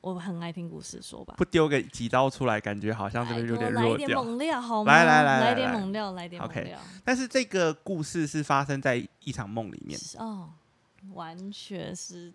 [0.00, 1.34] 我很爱听故事，说吧。
[1.38, 3.90] 不丢个几刀出来，感觉好像这边有点弱掉。
[3.92, 4.92] 来点猛料好吗？
[4.92, 6.80] 来来来，来点猛料，来点猛料。
[7.04, 9.96] 但是这个故事是发生在一场梦里面。
[10.18, 10.50] 哦，
[11.12, 12.32] 完全是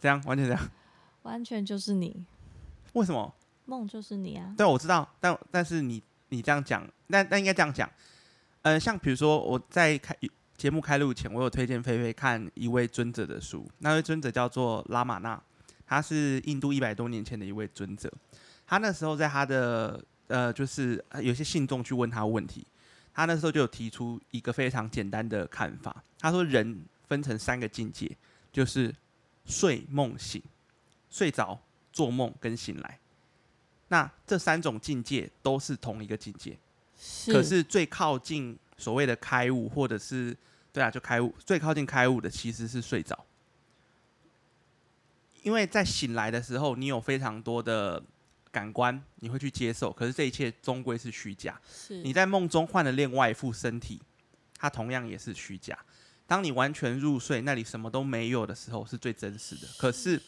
[0.00, 0.70] 这样，完全这样。
[1.22, 2.26] 完全就是你，
[2.94, 3.32] 为什么
[3.66, 4.52] 梦就是你啊？
[4.58, 7.88] 对，我知道，但但是你你这样讲，那那应该这样讲，
[8.62, 10.16] 呃，像比如说我在开
[10.56, 15.40] 节目开录前，我有推荐菲菲看一位尊者的书，那位尊者叫做拉玛纳，
[15.86, 18.10] 他是印度一百多年前的一位尊者，
[18.66, 22.66] 他那时候在他的呃，就是有些信众去问他问题，
[23.12, 28.10] 他那时候就有提出一个非常简单的看法，他说人分成三个境界，
[28.50, 28.94] 就是
[29.44, 30.42] 睡梦醒。
[31.10, 31.60] 睡着、
[31.92, 32.98] 做梦跟醒来，
[33.92, 36.56] 那这三种境界都是同一个境界，
[37.26, 40.34] 可是最靠近所谓的开悟，或者是
[40.72, 43.26] 对啊，就开悟最靠近开悟的其实是睡着，
[45.42, 48.02] 因为在醒来的时候，你有非常多的
[48.50, 51.60] 感官，你会去接受，可是这一切终归是虚假。
[51.70, 54.00] 是你在梦中换了另外一副身体，
[54.56, 55.78] 它同样也是虚假。
[56.26, 59.68] 当你完全入睡，那里什么都没有的时候，是最真实的。
[59.76, 60.18] 可是。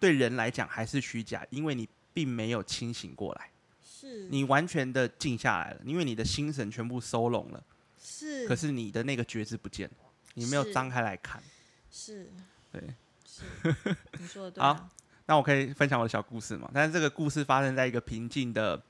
[0.00, 3.50] 对人来讲还是虚假，因为你并没有清醒过来，
[3.82, 7.62] 是你完全的静下来了，因为你的心神全部收拢了，
[8.02, 8.46] 是。
[8.48, 9.96] 可是你的那个觉知不见了，
[10.34, 11.42] 你没有张开来看，
[11.90, 12.30] 是，
[12.72, 12.82] 对，
[13.24, 13.42] 是，
[14.18, 14.62] 你说的对。
[14.62, 14.88] 好，
[15.26, 16.70] 那我可以分享我的小故事嘛？
[16.74, 18.82] 但是这个故事发生在一个平静的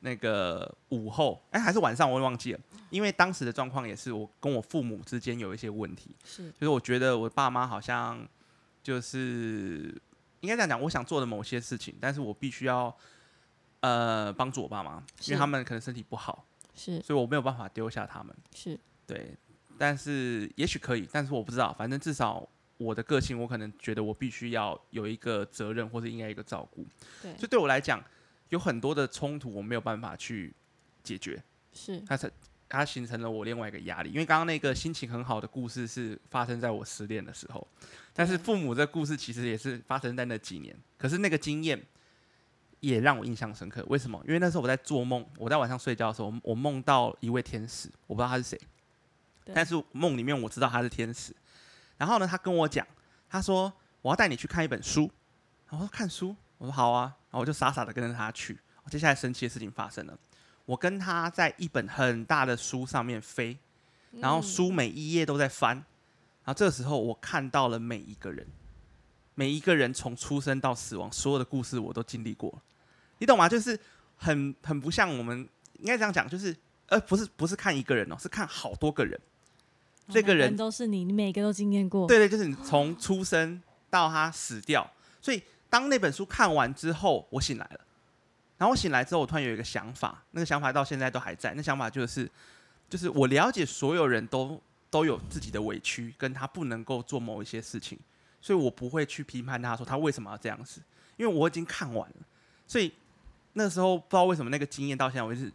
[0.00, 2.60] 那个午后，哎，还是晚上，我忘记了，
[2.90, 8.28] 因为当时的状况也是我跟我父母之间有一些问题，是，就是我觉得我爸妈好像
[8.82, 10.00] 就是。
[10.46, 12.96] 应该这样讲，我想做的某些事情，但是我必须要
[13.80, 18.78] 呃帮助我爸妈，因为他们可能身体不好，是，所以我没有办法丢下他们，是。
[19.06, 19.36] 对，
[19.76, 26.86] 但是也许可以，但是我不知道，反正至少我的个性，我可能觉得我必须要有一个责任，或者应该一个照顾，
[27.22, 28.02] 对，所以对我来讲，
[28.50, 30.54] 有很多的冲突我没有办法去
[31.02, 32.32] 解决，是，它是
[32.68, 37.66] 它形成了我另外一个压力，因为刚刚那个心情很好的故事是发生在我失恋的时候。
[38.12, 41.80] 但是父母这故事其实也是发生在那几年，可是那个经验
[42.80, 43.84] 也让我印象深刻。
[43.88, 44.20] 为什么？
[44.26, 48.60] 因为那时候我在做梦，我在晚上睡觉的时候，我梦到一位天使，我不知道他是谁，
[49.52, 51.34] 但是梦里面我知道他是天使。
[51.98, 52.86] 然后呢，他跟我讲，
[53.28, 55.10] 他说我要带你去看一本书。
[55.68, 57.14] 我说看书，我说好啊。
[57.30, 58.58] 然后我就傻傻的跟着他去。
[58.88, 60.16] 接下来神奇的事情发生了，
[60.66, 63.56] 我跟他在一本很大的书上面飞，
[64.20, 65.76] 然后书每一页都在翻。
[65.76, 68.46] 然后这个时候，我看到了每一个人，
[69.34, 72.62] 每一个人从出生到死亡，所有的故事我都经历过，
[73.18, 73.48] 你懂吗？
[73.48, 73.78] 就是
[74.16, 75.48] 很很不像我们
[75.78, 76.54] 应该这样讲，就是
[76.86, 79.20] 呃，不是不是看一个人哦，是看好多个人，
[80.08, 82.06] 这个人都是你，你每个都经验过。
[82.06, 83.60] 对对，就是你从出生
[83.90, 84.88] 到他死掉。
[85.20, 87.80] 所以当那本书看完之后，我醒来了。
[88.58, 91.54] 然后我醒来之后，我突然有一个想法，那个想法到现在都还在。
[91.54, 92.30] 那想法就是，
[92.88, 94.60] 就是我了解所有人都。
[94.88, 97.98] 都有自己的委屈，跟他不能够做某一些事情，
[98.40, 100.80] 所以我不会去批判他说他为什么要这样子，
[101.16, 102.16] 因为我已经看完了。
[102.68, 102.90] 所以
[103.54, 105.52] 那时候不知道为什么那个经验到现在为止，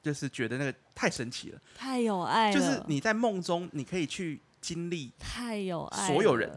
[0.00, 2.54] 就是觉得那个太神奇了，太有爱了。
[2.54, 6.48] 就是你在梦中，你可以去经历太有爱所有人，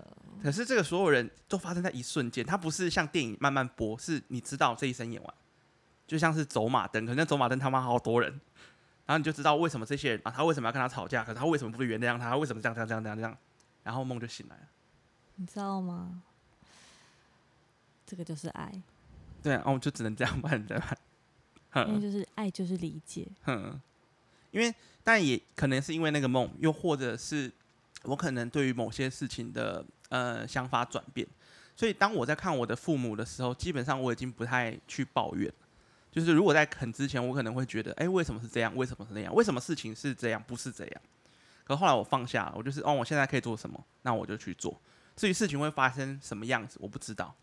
[0.44, 5.34] 可是这个所有人都发生在一瞬间，它不是像电影慢慢播，是你知道这一生演完，
[6.12, 8.30] 就像是走马灯，可能走马灯他妈好多人，
[9.06, 13.38] 然后你就知道为什么这些人啊，他为什么要跟他吵架，可是他为什么不原谅他，他为什么这样这样这样这样这样，
[13.82, 14.64] 然后梦就醒来了，
[15.38, 16.22] 你知道吗？
[18.06, 18.70] 这个就是爱，
[19.42, 20.94] 对啊，我就只能这样办，对吧？
[21.88, 23.26] 因为就是爱，就是理解。
[23.44, 23.80] 哼，
[24.52, 27.50] 因为但也可能是因为那个梦，又或者是
[28.04, 31.26] 我可能对于某些事情的呃想法转变，
[31.74, 35.50] 所以当我在看我的父母的时候，基本上我已经不太去抱怨。
[36.12, 38.76] 就是如果在很之前，我可能会觉得，哎，为什么是这样？
[38.76, 39.34] 为什么是那样？
[39.34, 41.02] 为什么事情是这样，不是这样？
[41.64, 44.80] 可后来我放下了，我就是哦，我现在可以做什么，那我就去做。
[45.16, 47.36] 至于事情会发生什么样子，我不知道，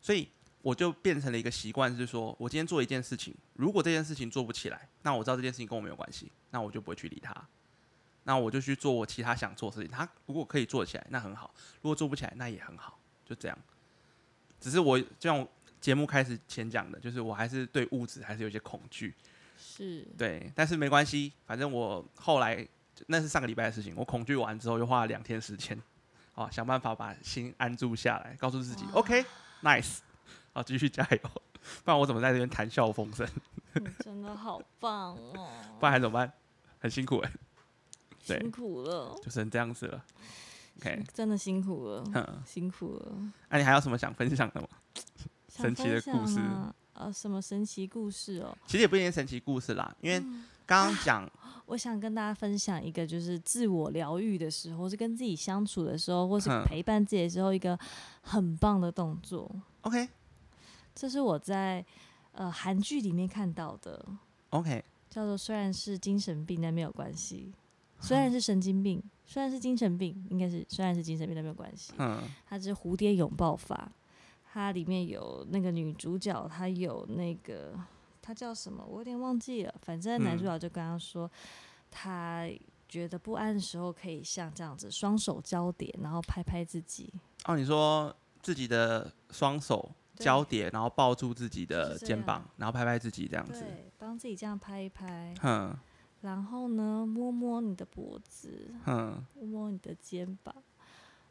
[0.00, 0.28] 所以。
[0.60, 7.32] 我就变成了一个习惯，是说我今天做一件事情，如果这件事情做不起来，那我知道这件事情跟我没有关系，那我就不会去理他，
[8.24, 9.90] 那我就去做我其他想做的事情。
[9.90, 11.48] 他如果可以做起来，那很好；
[11.80, 13.56] 如果做不起来，那也很好，就这样。
[14.60, 15.46] 只是我就像
[15.80, 19.14] 节目开始前讲的，就是我还是对物质还是有些恐惧，
[19.58, 22.66] 是对，但是没关系，反正我后来
[23.06, 25.80] 那是上个礼拜的事情，我恐惧完之后又花了两天时间，
[26.34, 29.98] 啊，想办法把心安住下来，告诉自己，OK，nice。
[30.54, 31.18] 好，继续加油，
[31.84, 33.28] 不然我怎么在这边谈笑风生？
[34.00, 35.48] 真的好棒哦！
[35.78, 36.32] 不然还怎么办？
[36.80, 37.30] 很辛苦哎，
[38.18, 40.04] 辛苦了，就成这样子了。
[40.78, 43.12] OK，真的辛苦了，辛苦了。
[43.50, 44.68] 那你还有什么想分享的吗？
[45.60, 46.40] 神奇的故事？
[46.94, 48.56] 呃，什么神奇故事哦？
[48.66, 50.18] 其实也不一定神奇故事啦，因为
[50.66, 51.30] 刚刚讲，
[51.66, 57.78] 我想跟大家分享一个，就是自我疗愈的时候，是跟自己相处的时候，或是陪伴自己的时候，一个
[58.22, 59.50] 很棒的动作。
[59.82, 60.08] OK。
[60.94, 61.84] 这是我在
[62.32, 64.04] 呃韩剧里面看到的
[64.50, 67.52] ，OK，叫做虽然是精神病但没有关系，
[68.00, 71.92] 虽然是神经病，虽然是精神病，应该是虽然是精神病但没有关系。
[71.98, 73.92] 嗯，它是蝴蝶拥抱法，
[74.58, 77.78] 它里面有那个女主角，她有那个
[78.20, 79.74] 她叫什么，我有点忘记了。
[79.82, 81.30] 反正男主角就跟她说，
[81.90, 82.48] 他
[82.88, 87.12] 觉得不安的时候可以像这样子，双手交叠，然后拍拍自己。
[87.44, 89.92] 哦，你说自己的双手。
[90.18, 95.72] 交叠，然后抱住自己的肩膀，然后拍拍自己这样子，对，帮自己这样拍一拍，嗯，
[96.22, 100.52] 然后呢，摸摸你的脖子，嗯，摸摸你的肩膀，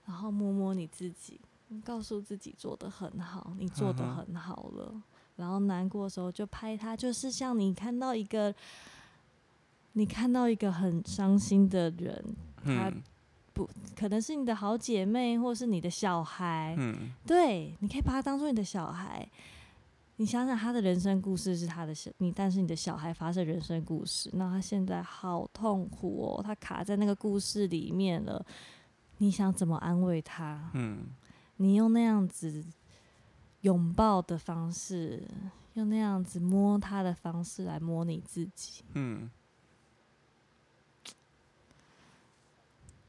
[0.05, 1.41] 然后摸摸你自己，
[1.83, 5.01] 告诉自己做的很好，你做的很好了。
[5.35, 8.53] 然后难过的时候就拍他，就是像你看到一个，
[9.93, 12.23] 你看到一个很伤心的人，
[12.63, 12.91] 他。
[13.53, 16.75] 不可能是你的好姐妹，或是你的小孩。
[16.77, 19.27] 嗯，对，你可以把他当做你的小孩。
[20.17, 28.45] 你想想，他的人生故事是他的小你，但是你的小孩发生人生故事，那他现在好痛苦哦，他卡在那个故事里面了。
[29.17, 30.69] 你想怎么安慰他？
[30.75, 31.07] 嗯，
[31.57, 32.65] 你用那样子
[33.61, 35.27] 拥抱的方式，
[35.73, 38.83] 用那样子摸他的方式来摸你自己。
[38.93, 39.29] 嗯。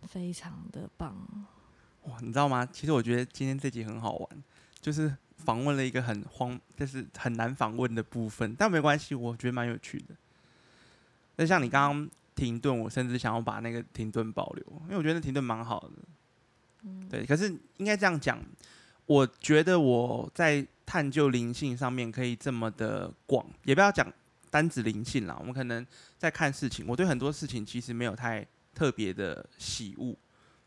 [0.07, 1.15] 非常的棒，
[2.05, 2.17] 哇！
[2.21, 2.65] 你知道吗？
[2.65, 4.29] 其实我觉得今天这集很好玩，
[4.81, 10.15] 就是访问了一个很荒，就是很难访问的部分，但没关系，我觉得蛮有趣的。
[11.37, 15.93] 那像你刚刚停顿，我甚至想要把那个停顿保留，因为我觉得停顿蛮好的。
[17.11, 17.25] 对。
[17.25, 18.43] 可是应该这样讲，
[19.07, 24.13] 我觉得我在探究灵性上面可以这么的广，也不要讲
[24.51, 25.37] 单指灵性啦。
[25.39, 28.47] 我们可能在看事情，我对很多事情其实没有太。
[28.75, 30.15] 特别的喜恶，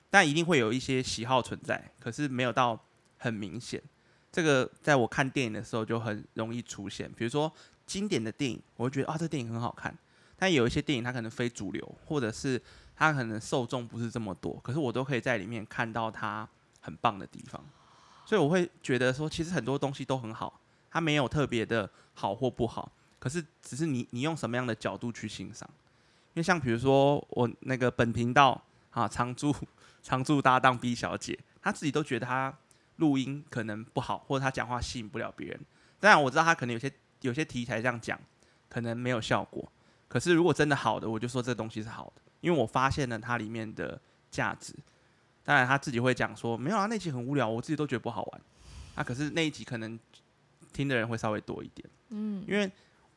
[0.10, 2.78] 但一定会有一些喜好存在，可是没有到
[3.18, 3.82] 很明显。
[4.30, 7.50] 这个在我看电影的时候就很容易出现，比如说
[7.86, 9.98] 经典的电影，我会觉得啊，这电影很好看。
[10.36, 12.62] 但有一些电影它可能非主流，或者是
[13.02, 16.48] 他可能受众不是这么多，可是我都可以在里面看到他
[16.82, 17.60] 很棒的地方。
[18.26, 25.68] 所以我会觉得说，其实很多东西都很好，它没有特别的好或不好，可是只是你你用什么样的角度去欣赏。
[26.34, 29.52] 因为像比如说我那个本频道啊常驻
[30.04, 32.56] 常驻搭档 B 小姐，她自己都觉得她
[32.98, 35.60] 录音可能不好，或者她讲话吸引不了别人。
[36.00, 36.92] 当然我知道她可能有些
[37.22, 38.20] 有些题材这样讲
[38.70, 39.68] 可能没有效果，
[40.08, 44.76] 可是如果真的好的，我就说这东西是好的，因为我发现了它里面的价值。
[45.44, 48.42] 当然他自己会讲说没有啊，那集很无聊，我自己都觉得不好玩。
[48.96, 50.00] 啊，可是那一集可能
[50.74, 51.90] 听的人会稍微多一点。
[52.10, 52.70] 嗯，因为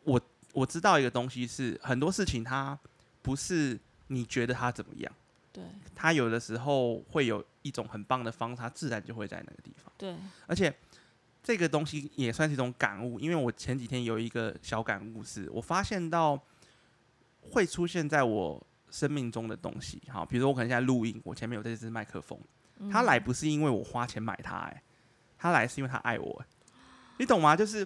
[0.05, 0.21] 我
[0.53, 2.79] 我知道一个东西是很多事情它。
[3.23, 5.11] 不是你觉得它怎么样？
[5.51, 5.65] 对，
[5.95, 9.91] 它有的时候会有一种很棒的方式，他自然就会在那个地方。
[9.97, 10.15] 对，
[10.47, 10.71] 而且
[11.43, 16.39] 这个东西也算是一种感悟，因为我前几天有一个小感悟，是我发现到
[17.41, 20.01] 会出现在我生命中的东西。
[20.09, 22.39] 好，比如说我可能现在录音，我前面有这支麦克风，
[22.93, 24.83] 他来不是因为我花钱买他，哎，
[25.37, 26.45] 他来是因为他爱我，
[27.19, 27.57] 你懂吗？
[27.57, 27.81] 就是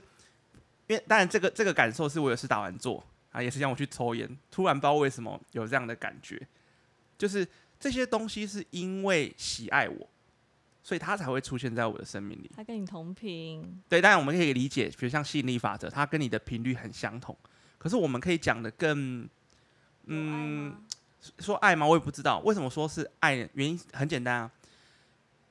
[0.87, 3.03] 因为当然这个这个感受是我有次打完坐
[3.33, 6.47] 啊，也是让我去抽烟，突然不知道为什么有这样的感觉，
[7.17, 7.49] 就是
[7.81, 10.11] 这些东西是因为喜爱我，
[10.83, 12.51] 所以他才会出现在我的生命里。
[12.55, 17.35] 他跟你同频，对，当然我们可以理解，比如像吸引力法则，它跟你的频率很相同。
[17.79, 19.29] 可是我们可以讲的更，
[20.09, 20.75] 嗯，
[21.39, 21.87] 说爱吗？
[21.87, 24.51] 我也不知道为什么说是爱，原因很简单啊。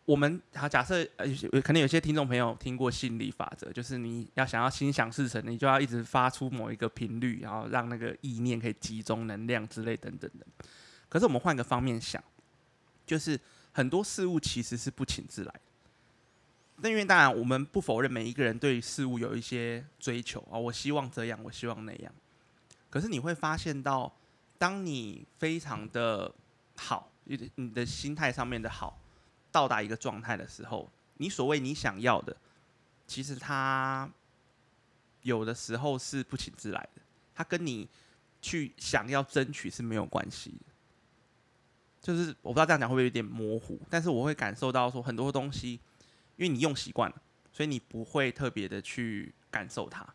[0.05, 1.27] 我们好假设，呃，
[1.61, 10.45] 可能有些听众朋友听过心理法则，就是你要想要心想事成，你就要一直发出某一个频率，然后让那个意念可以集中能量之类等等的。
[11.09, 12.23] 可是我们换个方面想，
[13.05, 13.39] 就是
[13.73, 15.53] 很多事物其实是不请自来。
[16.77, 22.13] 那因为当然，我们不否认每一个人对事物有一些追求啊，我希望这样，我希望那样。
[22.89, 24.15] 可是你会发现到，
[24.57, 26.33] 当你非常的
[26.75, 28.99] 好，你你的心态上面的好。
[29.49, 32.35] 到达一个状态的时候，你所谓你想要的，
[33.07, 34.07] 其实它
[35.23, 37.01] 有的时候是不请自来的，
[37.33, 37.87] 它跟你
[38.39, 40.65] 去想要争取是没有关系的。
[42.01, 45.79] 就是我不知道这样讲会不会有点模糊，但是我会感受到说很多东西，
[46.35, 50.07] 因为你用习惯了，所以你不会特别的去感受它。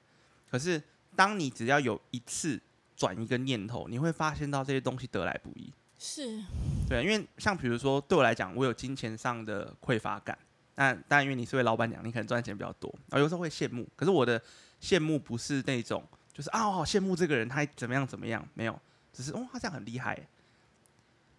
[0.49, 0.81] 可是
[1.17, 2.61] 当你只要有一次
[3.03, 5.73] 转一个念头，你会发现到这些东西得来不易。
[5.99, 6.41] 是。
[6.89, 10.39] 对，因为像比如说，对我来讲，我有金钱上的匮乏感。
[10.77, 13.85] 那当然，因为你是位老板娘，你可能赚钱比较多，然后有时候会羡慕。
[13.97, 14.41] 可是我的
[14.81, 18.79] 羡慕不是那种，就是啊，我好羡慕这个人，他怎么样怎么样，没有，
[19.13, 20.17] 只是哦，他这样很厉害。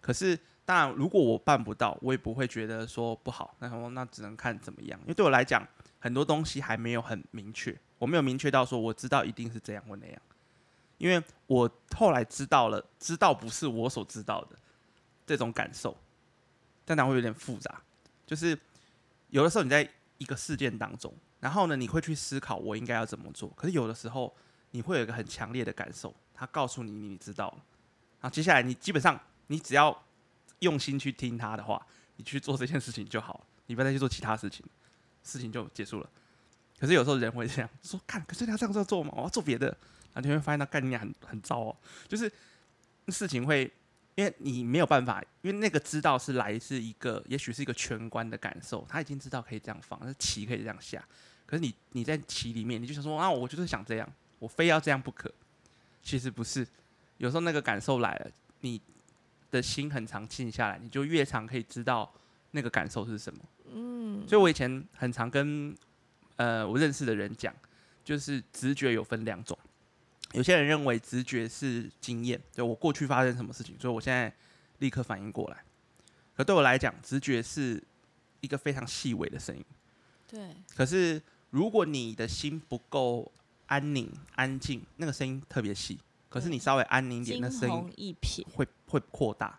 [0.02, 3.56] 可是当然，如果我办不到，我也不会觉得说不好。
[3.60, 5.00] 那说那只能看怎么样。
[5.00, 5.66] 因为对我来讲，
[5.98, 10.22] 很多东西还没有很明确，我没有明确到说我知道一定是这样或那样。
[11.04, 14.56] 因为我后来知道了，知道不是我所知道的。
[15.26, 15.94] 这种感受，
[16.82, 17.82] 但然会有点复杂。
[18.26, 18.58] 就是
[19.28, 19.86] 有的时候你在
[20.16, 23.50] 一个事件当中，然后呢，你会去思考我应该要怎么做。
[23.50, 24.34] 可是有的时候
[24.70, 27.64] 你会有一个很强烈的感受，他告诉你你知道了。
[28.20, 30.04] 然后接下来你基本上你只要
[30.60, 31.86] 用心去听他的话，
[32.16, 33.46] 你去做这件事情就好了。
[33.66, 34.64] 你不要再去做其他事情，
[35.22, 36.10] 事情就结束了。
[36.78, 39.12] 可是有时候人会这样说：看，可是你要这样做做吗？
[39.16, 39.74] 我要做别的。
[40.14, 41.76] 然后你会发现那概念很很糟哦，
[42.08, 42.32] 就是
[43.08, 43.70] 事情会。
[44.16, 51.04] 因为你没有办法，因为那个知道是来自一个，也许是一个全观的感受，他已经知道可以这样放，那棋可以这样下。
[51.44, 54.08] 可是你你在棋里面，你就想说啊，我就是想这样，
[54.38, 55.28] 我非要这样不可。
[56.00, 56.64] 其实不是，
[57.18, 58.80] 有时候那个感受来了，你
[59.50, 62.08] 的心很常静下来，你就越常可以知道
[62.52, 63.40] 那个感受是什么。
[63.72, 65.76] 嗯，所以我以前很常跟
[66.36, 67.52] 呃我认识的人讲，
[68.04, 69.58] 就是直觉有分两种。
[70.34, 74.32] 有些人认为直觉是经验，就我过去发生什么事情，所以我现在
[74.78, 75.64] 立刻反应过来。
[76.36, 77.82] 可对我来讲，直觉是
[78.40, 79.64] 一个非常细微的声音。
[80.26, 80.50] 对。
[80.74, 83.30] 可是如果你的心不够
[83.66, 85.98] 安宁、安静，那个声音特别细。
[86.28, 88.16] 可是你稍微安宁一点，那声音
[88.52, 89.56] 会会扩大，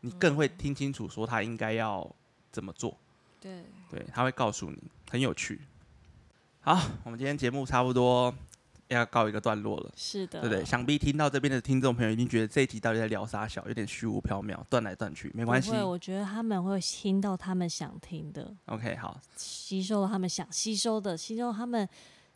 [0.00, 2.10] 你更会听清楚说他应该要
[2.50, 2.98] 怎么做。
[3.38, 3.62] 对。
[3.90, 4.78] 对，他会告诉你，
[5.10, 5.60] 很有趣。
[6.62, 8.34] 好，我们今天节目差不多。
[8.88, 10.64] 要告一个段落了，是的，对不对？
[10.64, 15.70] 想必听到这边的听众朋友一定觉得这一集到底在聊啥小，有点虚无缥缈，断来断去，没关系。
[15.72, 18.54] 我觉得他们会听到他们想听的。
[18.66, 21.88] OK，好，吸收了他们想吸收的，吸收他们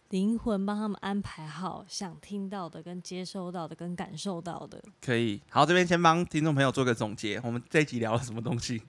[0.09, 4.83] 灵魂帮他们安排好想听到的、跟接收到的、跟感受到的。
[5.01, 7.39] 可以，好，这边先帮听众朋友做个总结。
[7.45, 8.83] 我们这一集聊了什么东西？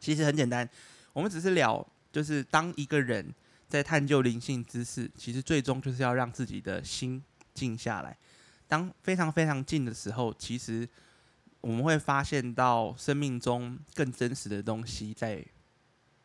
[0.00, 0.68] 其实很简单，
[1.12, 3.32] 我们只是聊，就是当一个人。
[3.70, 7.22] 在探究灵性知识，其实最终就是要让自己的心
[7.54, 8.18] 静下来。
[8.66, 10.86] 当非常非常静的时候，其实
[11.60, 15.44] 我们会发现到生命中更真实的东西在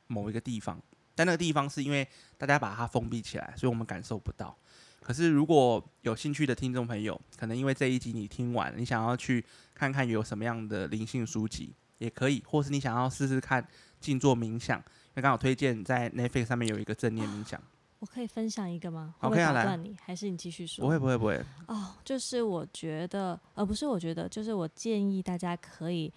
[0.07, 0.81] 某一个地方。
[1.13, 4.57] 但那个地方是因为大家把它封闭起来，所以我们感受不到。
[4.99, 13.65] 可是如果有兴趣的听众朋友，可能因为这一集你听完，你想要去看看有什么样的灵性书籍，也可以；或是你想要试试看
[13.99, 14.83] 静坐冥想。
[15.15, 17.61] 那刚好推荐在 Netflix 上面有一个正念冥想，
[17.99, 19.15] 我可以分享一个吗？
[19.21, 20.83] 我可以打断你，还是你继续说？
[20.83, 21.41] 不会不会不会。
[21.67, 26.13] 哦，就是我觉得，而不是我觉得，就是我建议大家可以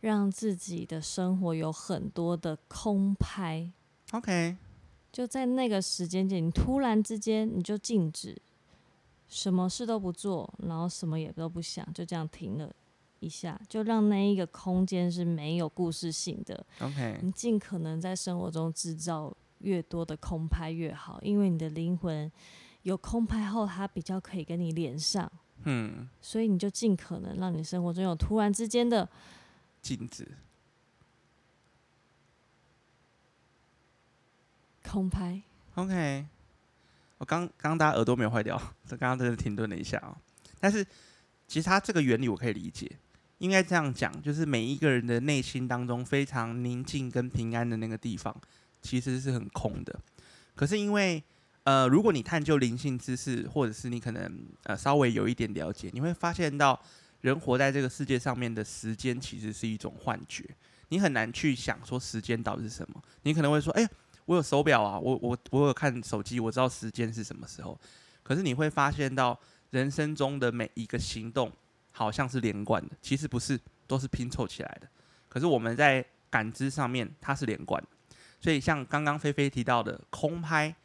[0.00, 3.70] 让自己的生活有很多的空拍。
[4.12, 4.56] OK，
[5.10, 8.36] 就在那个时间点，你突然之间你就静止，
[9.26, 12.70] 什么事都不做，然后什么也都不想，就这样停了。
[13.24, 16.66] 一下，就让那一个空间是没有故事性的。
[16.80, 22.30] OK，你尽可能在生活中制造越多的空拍越好，因为你的灵魂
[22.82, 25.30] 有空拍后，它比较可以跟你连上。
[25.66, 29.08] 嗯，所以你就尽可能让你生活中有突然之间的
[29.80, 30.30] 镜子。
[34.82, 35.42] 空拍。
[35.76, 36.26] OK，
[37.18, 40.16] 我刚刚大家耳朵没有坏掉，这 刚刚真的停顿了一下啊。
[40.60, 40.86] 但是
[41.48, 42.98] 其实它这个原理我可以理解，
[43.38, 48.34] 应该这样讲，就是每一个人的内心当中非常宁静跟平安的那个地方，
[48.80, 50.00] 其实是很空的。
[50.54, 51.22] 可是因为
[51.64, 56.80] 呃，如果你探究灵性知识，或者是你可能呃稍微有一点了解，你会发现到
[57.22, 60.44] 人活在这个世界上面的时间其实是一种幻觉，
[60.90, 63.02] 你很难去想说时间到底是什么。
[63.22, 63.88] 你可能会说，哎，
[64.26, 67.80] 我有手表啊，我我我有看手机，我知道时间是什么时候。
[68.22, 69.38] 可是你会发现到
[69.70, 71.50] 人生中的每一个行动
[71.94, 74.88] 好像是连贯的，其实不是，都是拼凑起来的。
[75.30, 80.76] 可是我们在感知上面它是连贯的，所以像刚刚菲菲提到的空拍。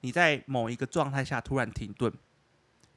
[0.00, 2.12] 你在某一个状态下突然停顿，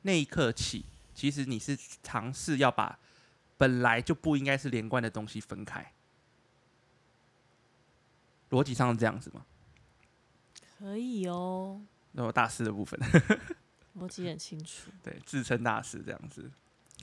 [0.04, 3.00] 那一刻起，其实你是尝试要把
[3.58, 5.94] 本来就不应该是连贯的东西分开，
[8.52, 9.44] 逻辑上是这样子吗？
[10.78, 11.82] 可以哦。
[12.12, 13.00] 那我大师的部分，
[13.98, 14.92] 逻辑很清楚。
[15.02, 16.52] 对，自称大师这样子，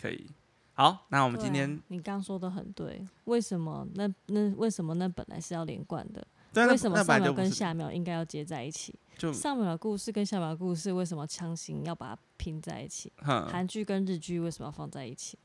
[0.00, 0.30] 可以。
[0.78, 6.24] 好，那我们今天你刚说的很对，为什么那那为什么那本来是要连贯的？
[6.54, 8.94] 为什么上秒跟下秒应该要接在一起？
[9.16, 13.12] 就上秒的故事跟下秒的故事为什么强行要把它拼在一起？
[13.20, 15.36] 韩剧跟日剧为什么要放在一起？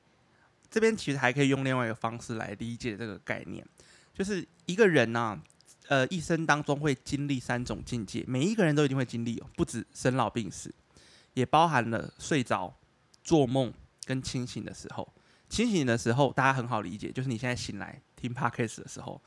[0.69, 3.65] 这边其实还可以用另外一个方式来理解这个概念，
[4.13, 5.41] 就是一个人呢，
[5.88, 10.71] 呃，一生当中会经历三种境界，每一个人都一定会经历哦，不止生老病死，
[11.34, 12.71] 也包含了睡着、
[13.23, 13.73] 做梦
[14.05, 15.11] 跟清醒的时候。
[15.54, 19.22] 清醒的时候大家很好理解，就是你现在醒来听 podcast 的时候。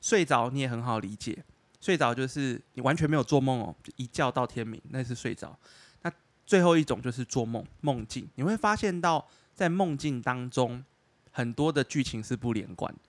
[0.00, 1.42] 睡着你也很好理解，
[1.80, 5.58] 睡着就是你完全没有做梦哦，一觉到天明，那是睡着。
[6.02, 6.12] 那
[6.44, 8.28] 最后一种就是做梦，梦境。
[8.34, 10.84] 你会发现到在梦境当中，
[11.32, 13.00] 很多的剧情是不连贯的，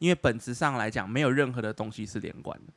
[0.00, 2.72] 因为本质上来讲，没有任何的东西是连贯的。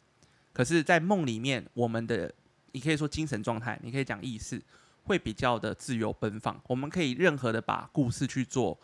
[0.54, 2.32] 可是，在梦里面，我们的
[2.72, 4.62] 你可以说精神状态，你可以讲意识，
[5.06, 6.62] 会比较的自由奔放。
[6.68, 8.80] 我们可以任何的把故事去做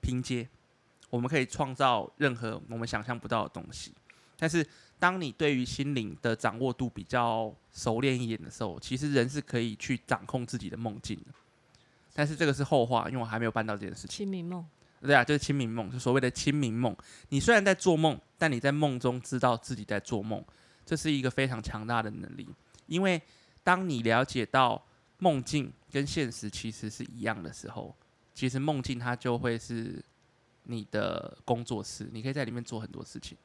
[0.00, 0.48] 拼接，
[1.08, 3.92] 我们可以创造任何我们想象不到的东西。
[4.38, 4.66] 但是，
[4.98, 11.26] 当你对于心灵的掌握度比较熟练一点的时候，其实人是可以去掌控自己的梦境的。
[12.14, 14.08] 但是这个是后话，因为我还没有办到这件事情。
[14.08, 14.66] 清明梦，
[15.00, 16.96] 对啊，就是清明梦，就所谓的清明梦。
[17.28, 20.42] 你虽然在做梦，但你在梦中知道自己在做梦，
[20.84, 22.48] 这是一个非常强大的能力。
[22.86, 23.20] 因为
[23.62, 24.82] 当你了解到
[25.18, 27.94] 梦境跟现实其实是一样的时候，
[28.40, 30.02] 其实梦境它就会是
[30.62, 33.36] 你的工作室，你可以在里面做很多事情。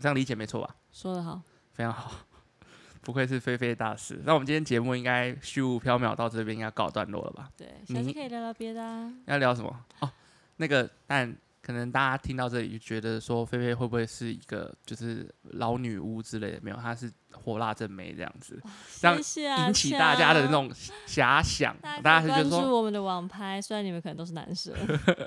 [0.00, 0.76] 这样理解没错吧？
[0.92, 1.42] 说得好，
[1.72, 2.12] 非常好，
[3.02, 4.20] 不愧是菲菲大师。
[4.24, 7.50] 那我们今天节目应该虚无缥缈到这边应该告段落了吧？
[7.56, 9.12] 对，下次可以聊聊别的啊。
[9.24, 9.84] 要聊什么？
[9.98, 10.12] 哦，
[10.58, 11.36] 那个，但
[11.66, 16.60] 可能大家听到这里就觉得说，菲菲会不会是一个就是老女巫之类的？
[16.62, 18.62] 没有，她是火辣正妹这样子，
[19.00, 20.70] 这样引起大家的那种
[21.08, 21.76] 遐想。
[21.80, 24.72] 大家关注我们的网拍，虽然你们可能都是男生。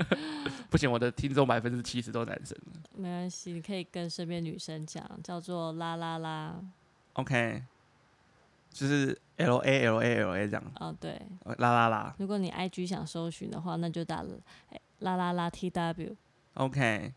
[0.71, 2.57] 不行，我的听众百分之七十都是男生。
[2.95, 6.55] 没关系，你可以跟身边女生讲，叫做啦啦啦。
[7.15, 7.61] OK，
[8.71, 10.63] 就是 L A L A L A 这样。
[10.79, 11.21] 哦，对，
[11.57, 12.15] 啦啦啦。
[12.17, 14.23] 如果你 IG 想搜寻的话，那就打
[14.99, 16.15] 啦啦啦 T W。
[16.55, 17.13] OK，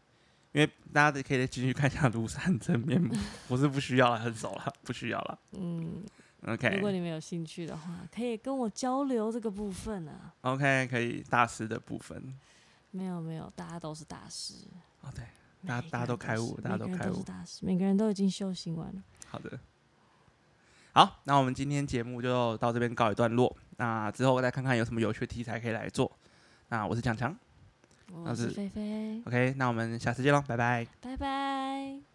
[0.52, 3.14] 因为大家可以继续看一下庐山真面目，
[3.48, 5.38] 我是不需要了，很熟了，不需要了。
[5.52, 6.04] 嗯
[6.46, 6.74] ，OK。
[6.76, 10.32] 如果你们有兴趣的话，可以跟我交流这个部分啊。
[10.42, 12.38] OK，可以大师的部分。
[12.90, 14.54] 没有没有，大家都是大师。
[15.00, 15.24] 哦，对，
[15.66, 17.22] 大家大家都开悟，大家都开悟。
[17.22, 19.02] 大师，每个人都已经修行完了。
[19.28, 19.58] 好的，
[20.92, 23.56] 好，那我们今天节目就到这边告一段落。
[23.78, 26.12] 那之后再看看有什么有趣的题材可以来做。
[26.68, 27.34] 那我是强强，
[28.12, 29.22] 我是菲菲。
[29.26, 30.86] OK，那我们下次见喽，拜拜。
[31.00, 32.11] 拜拜。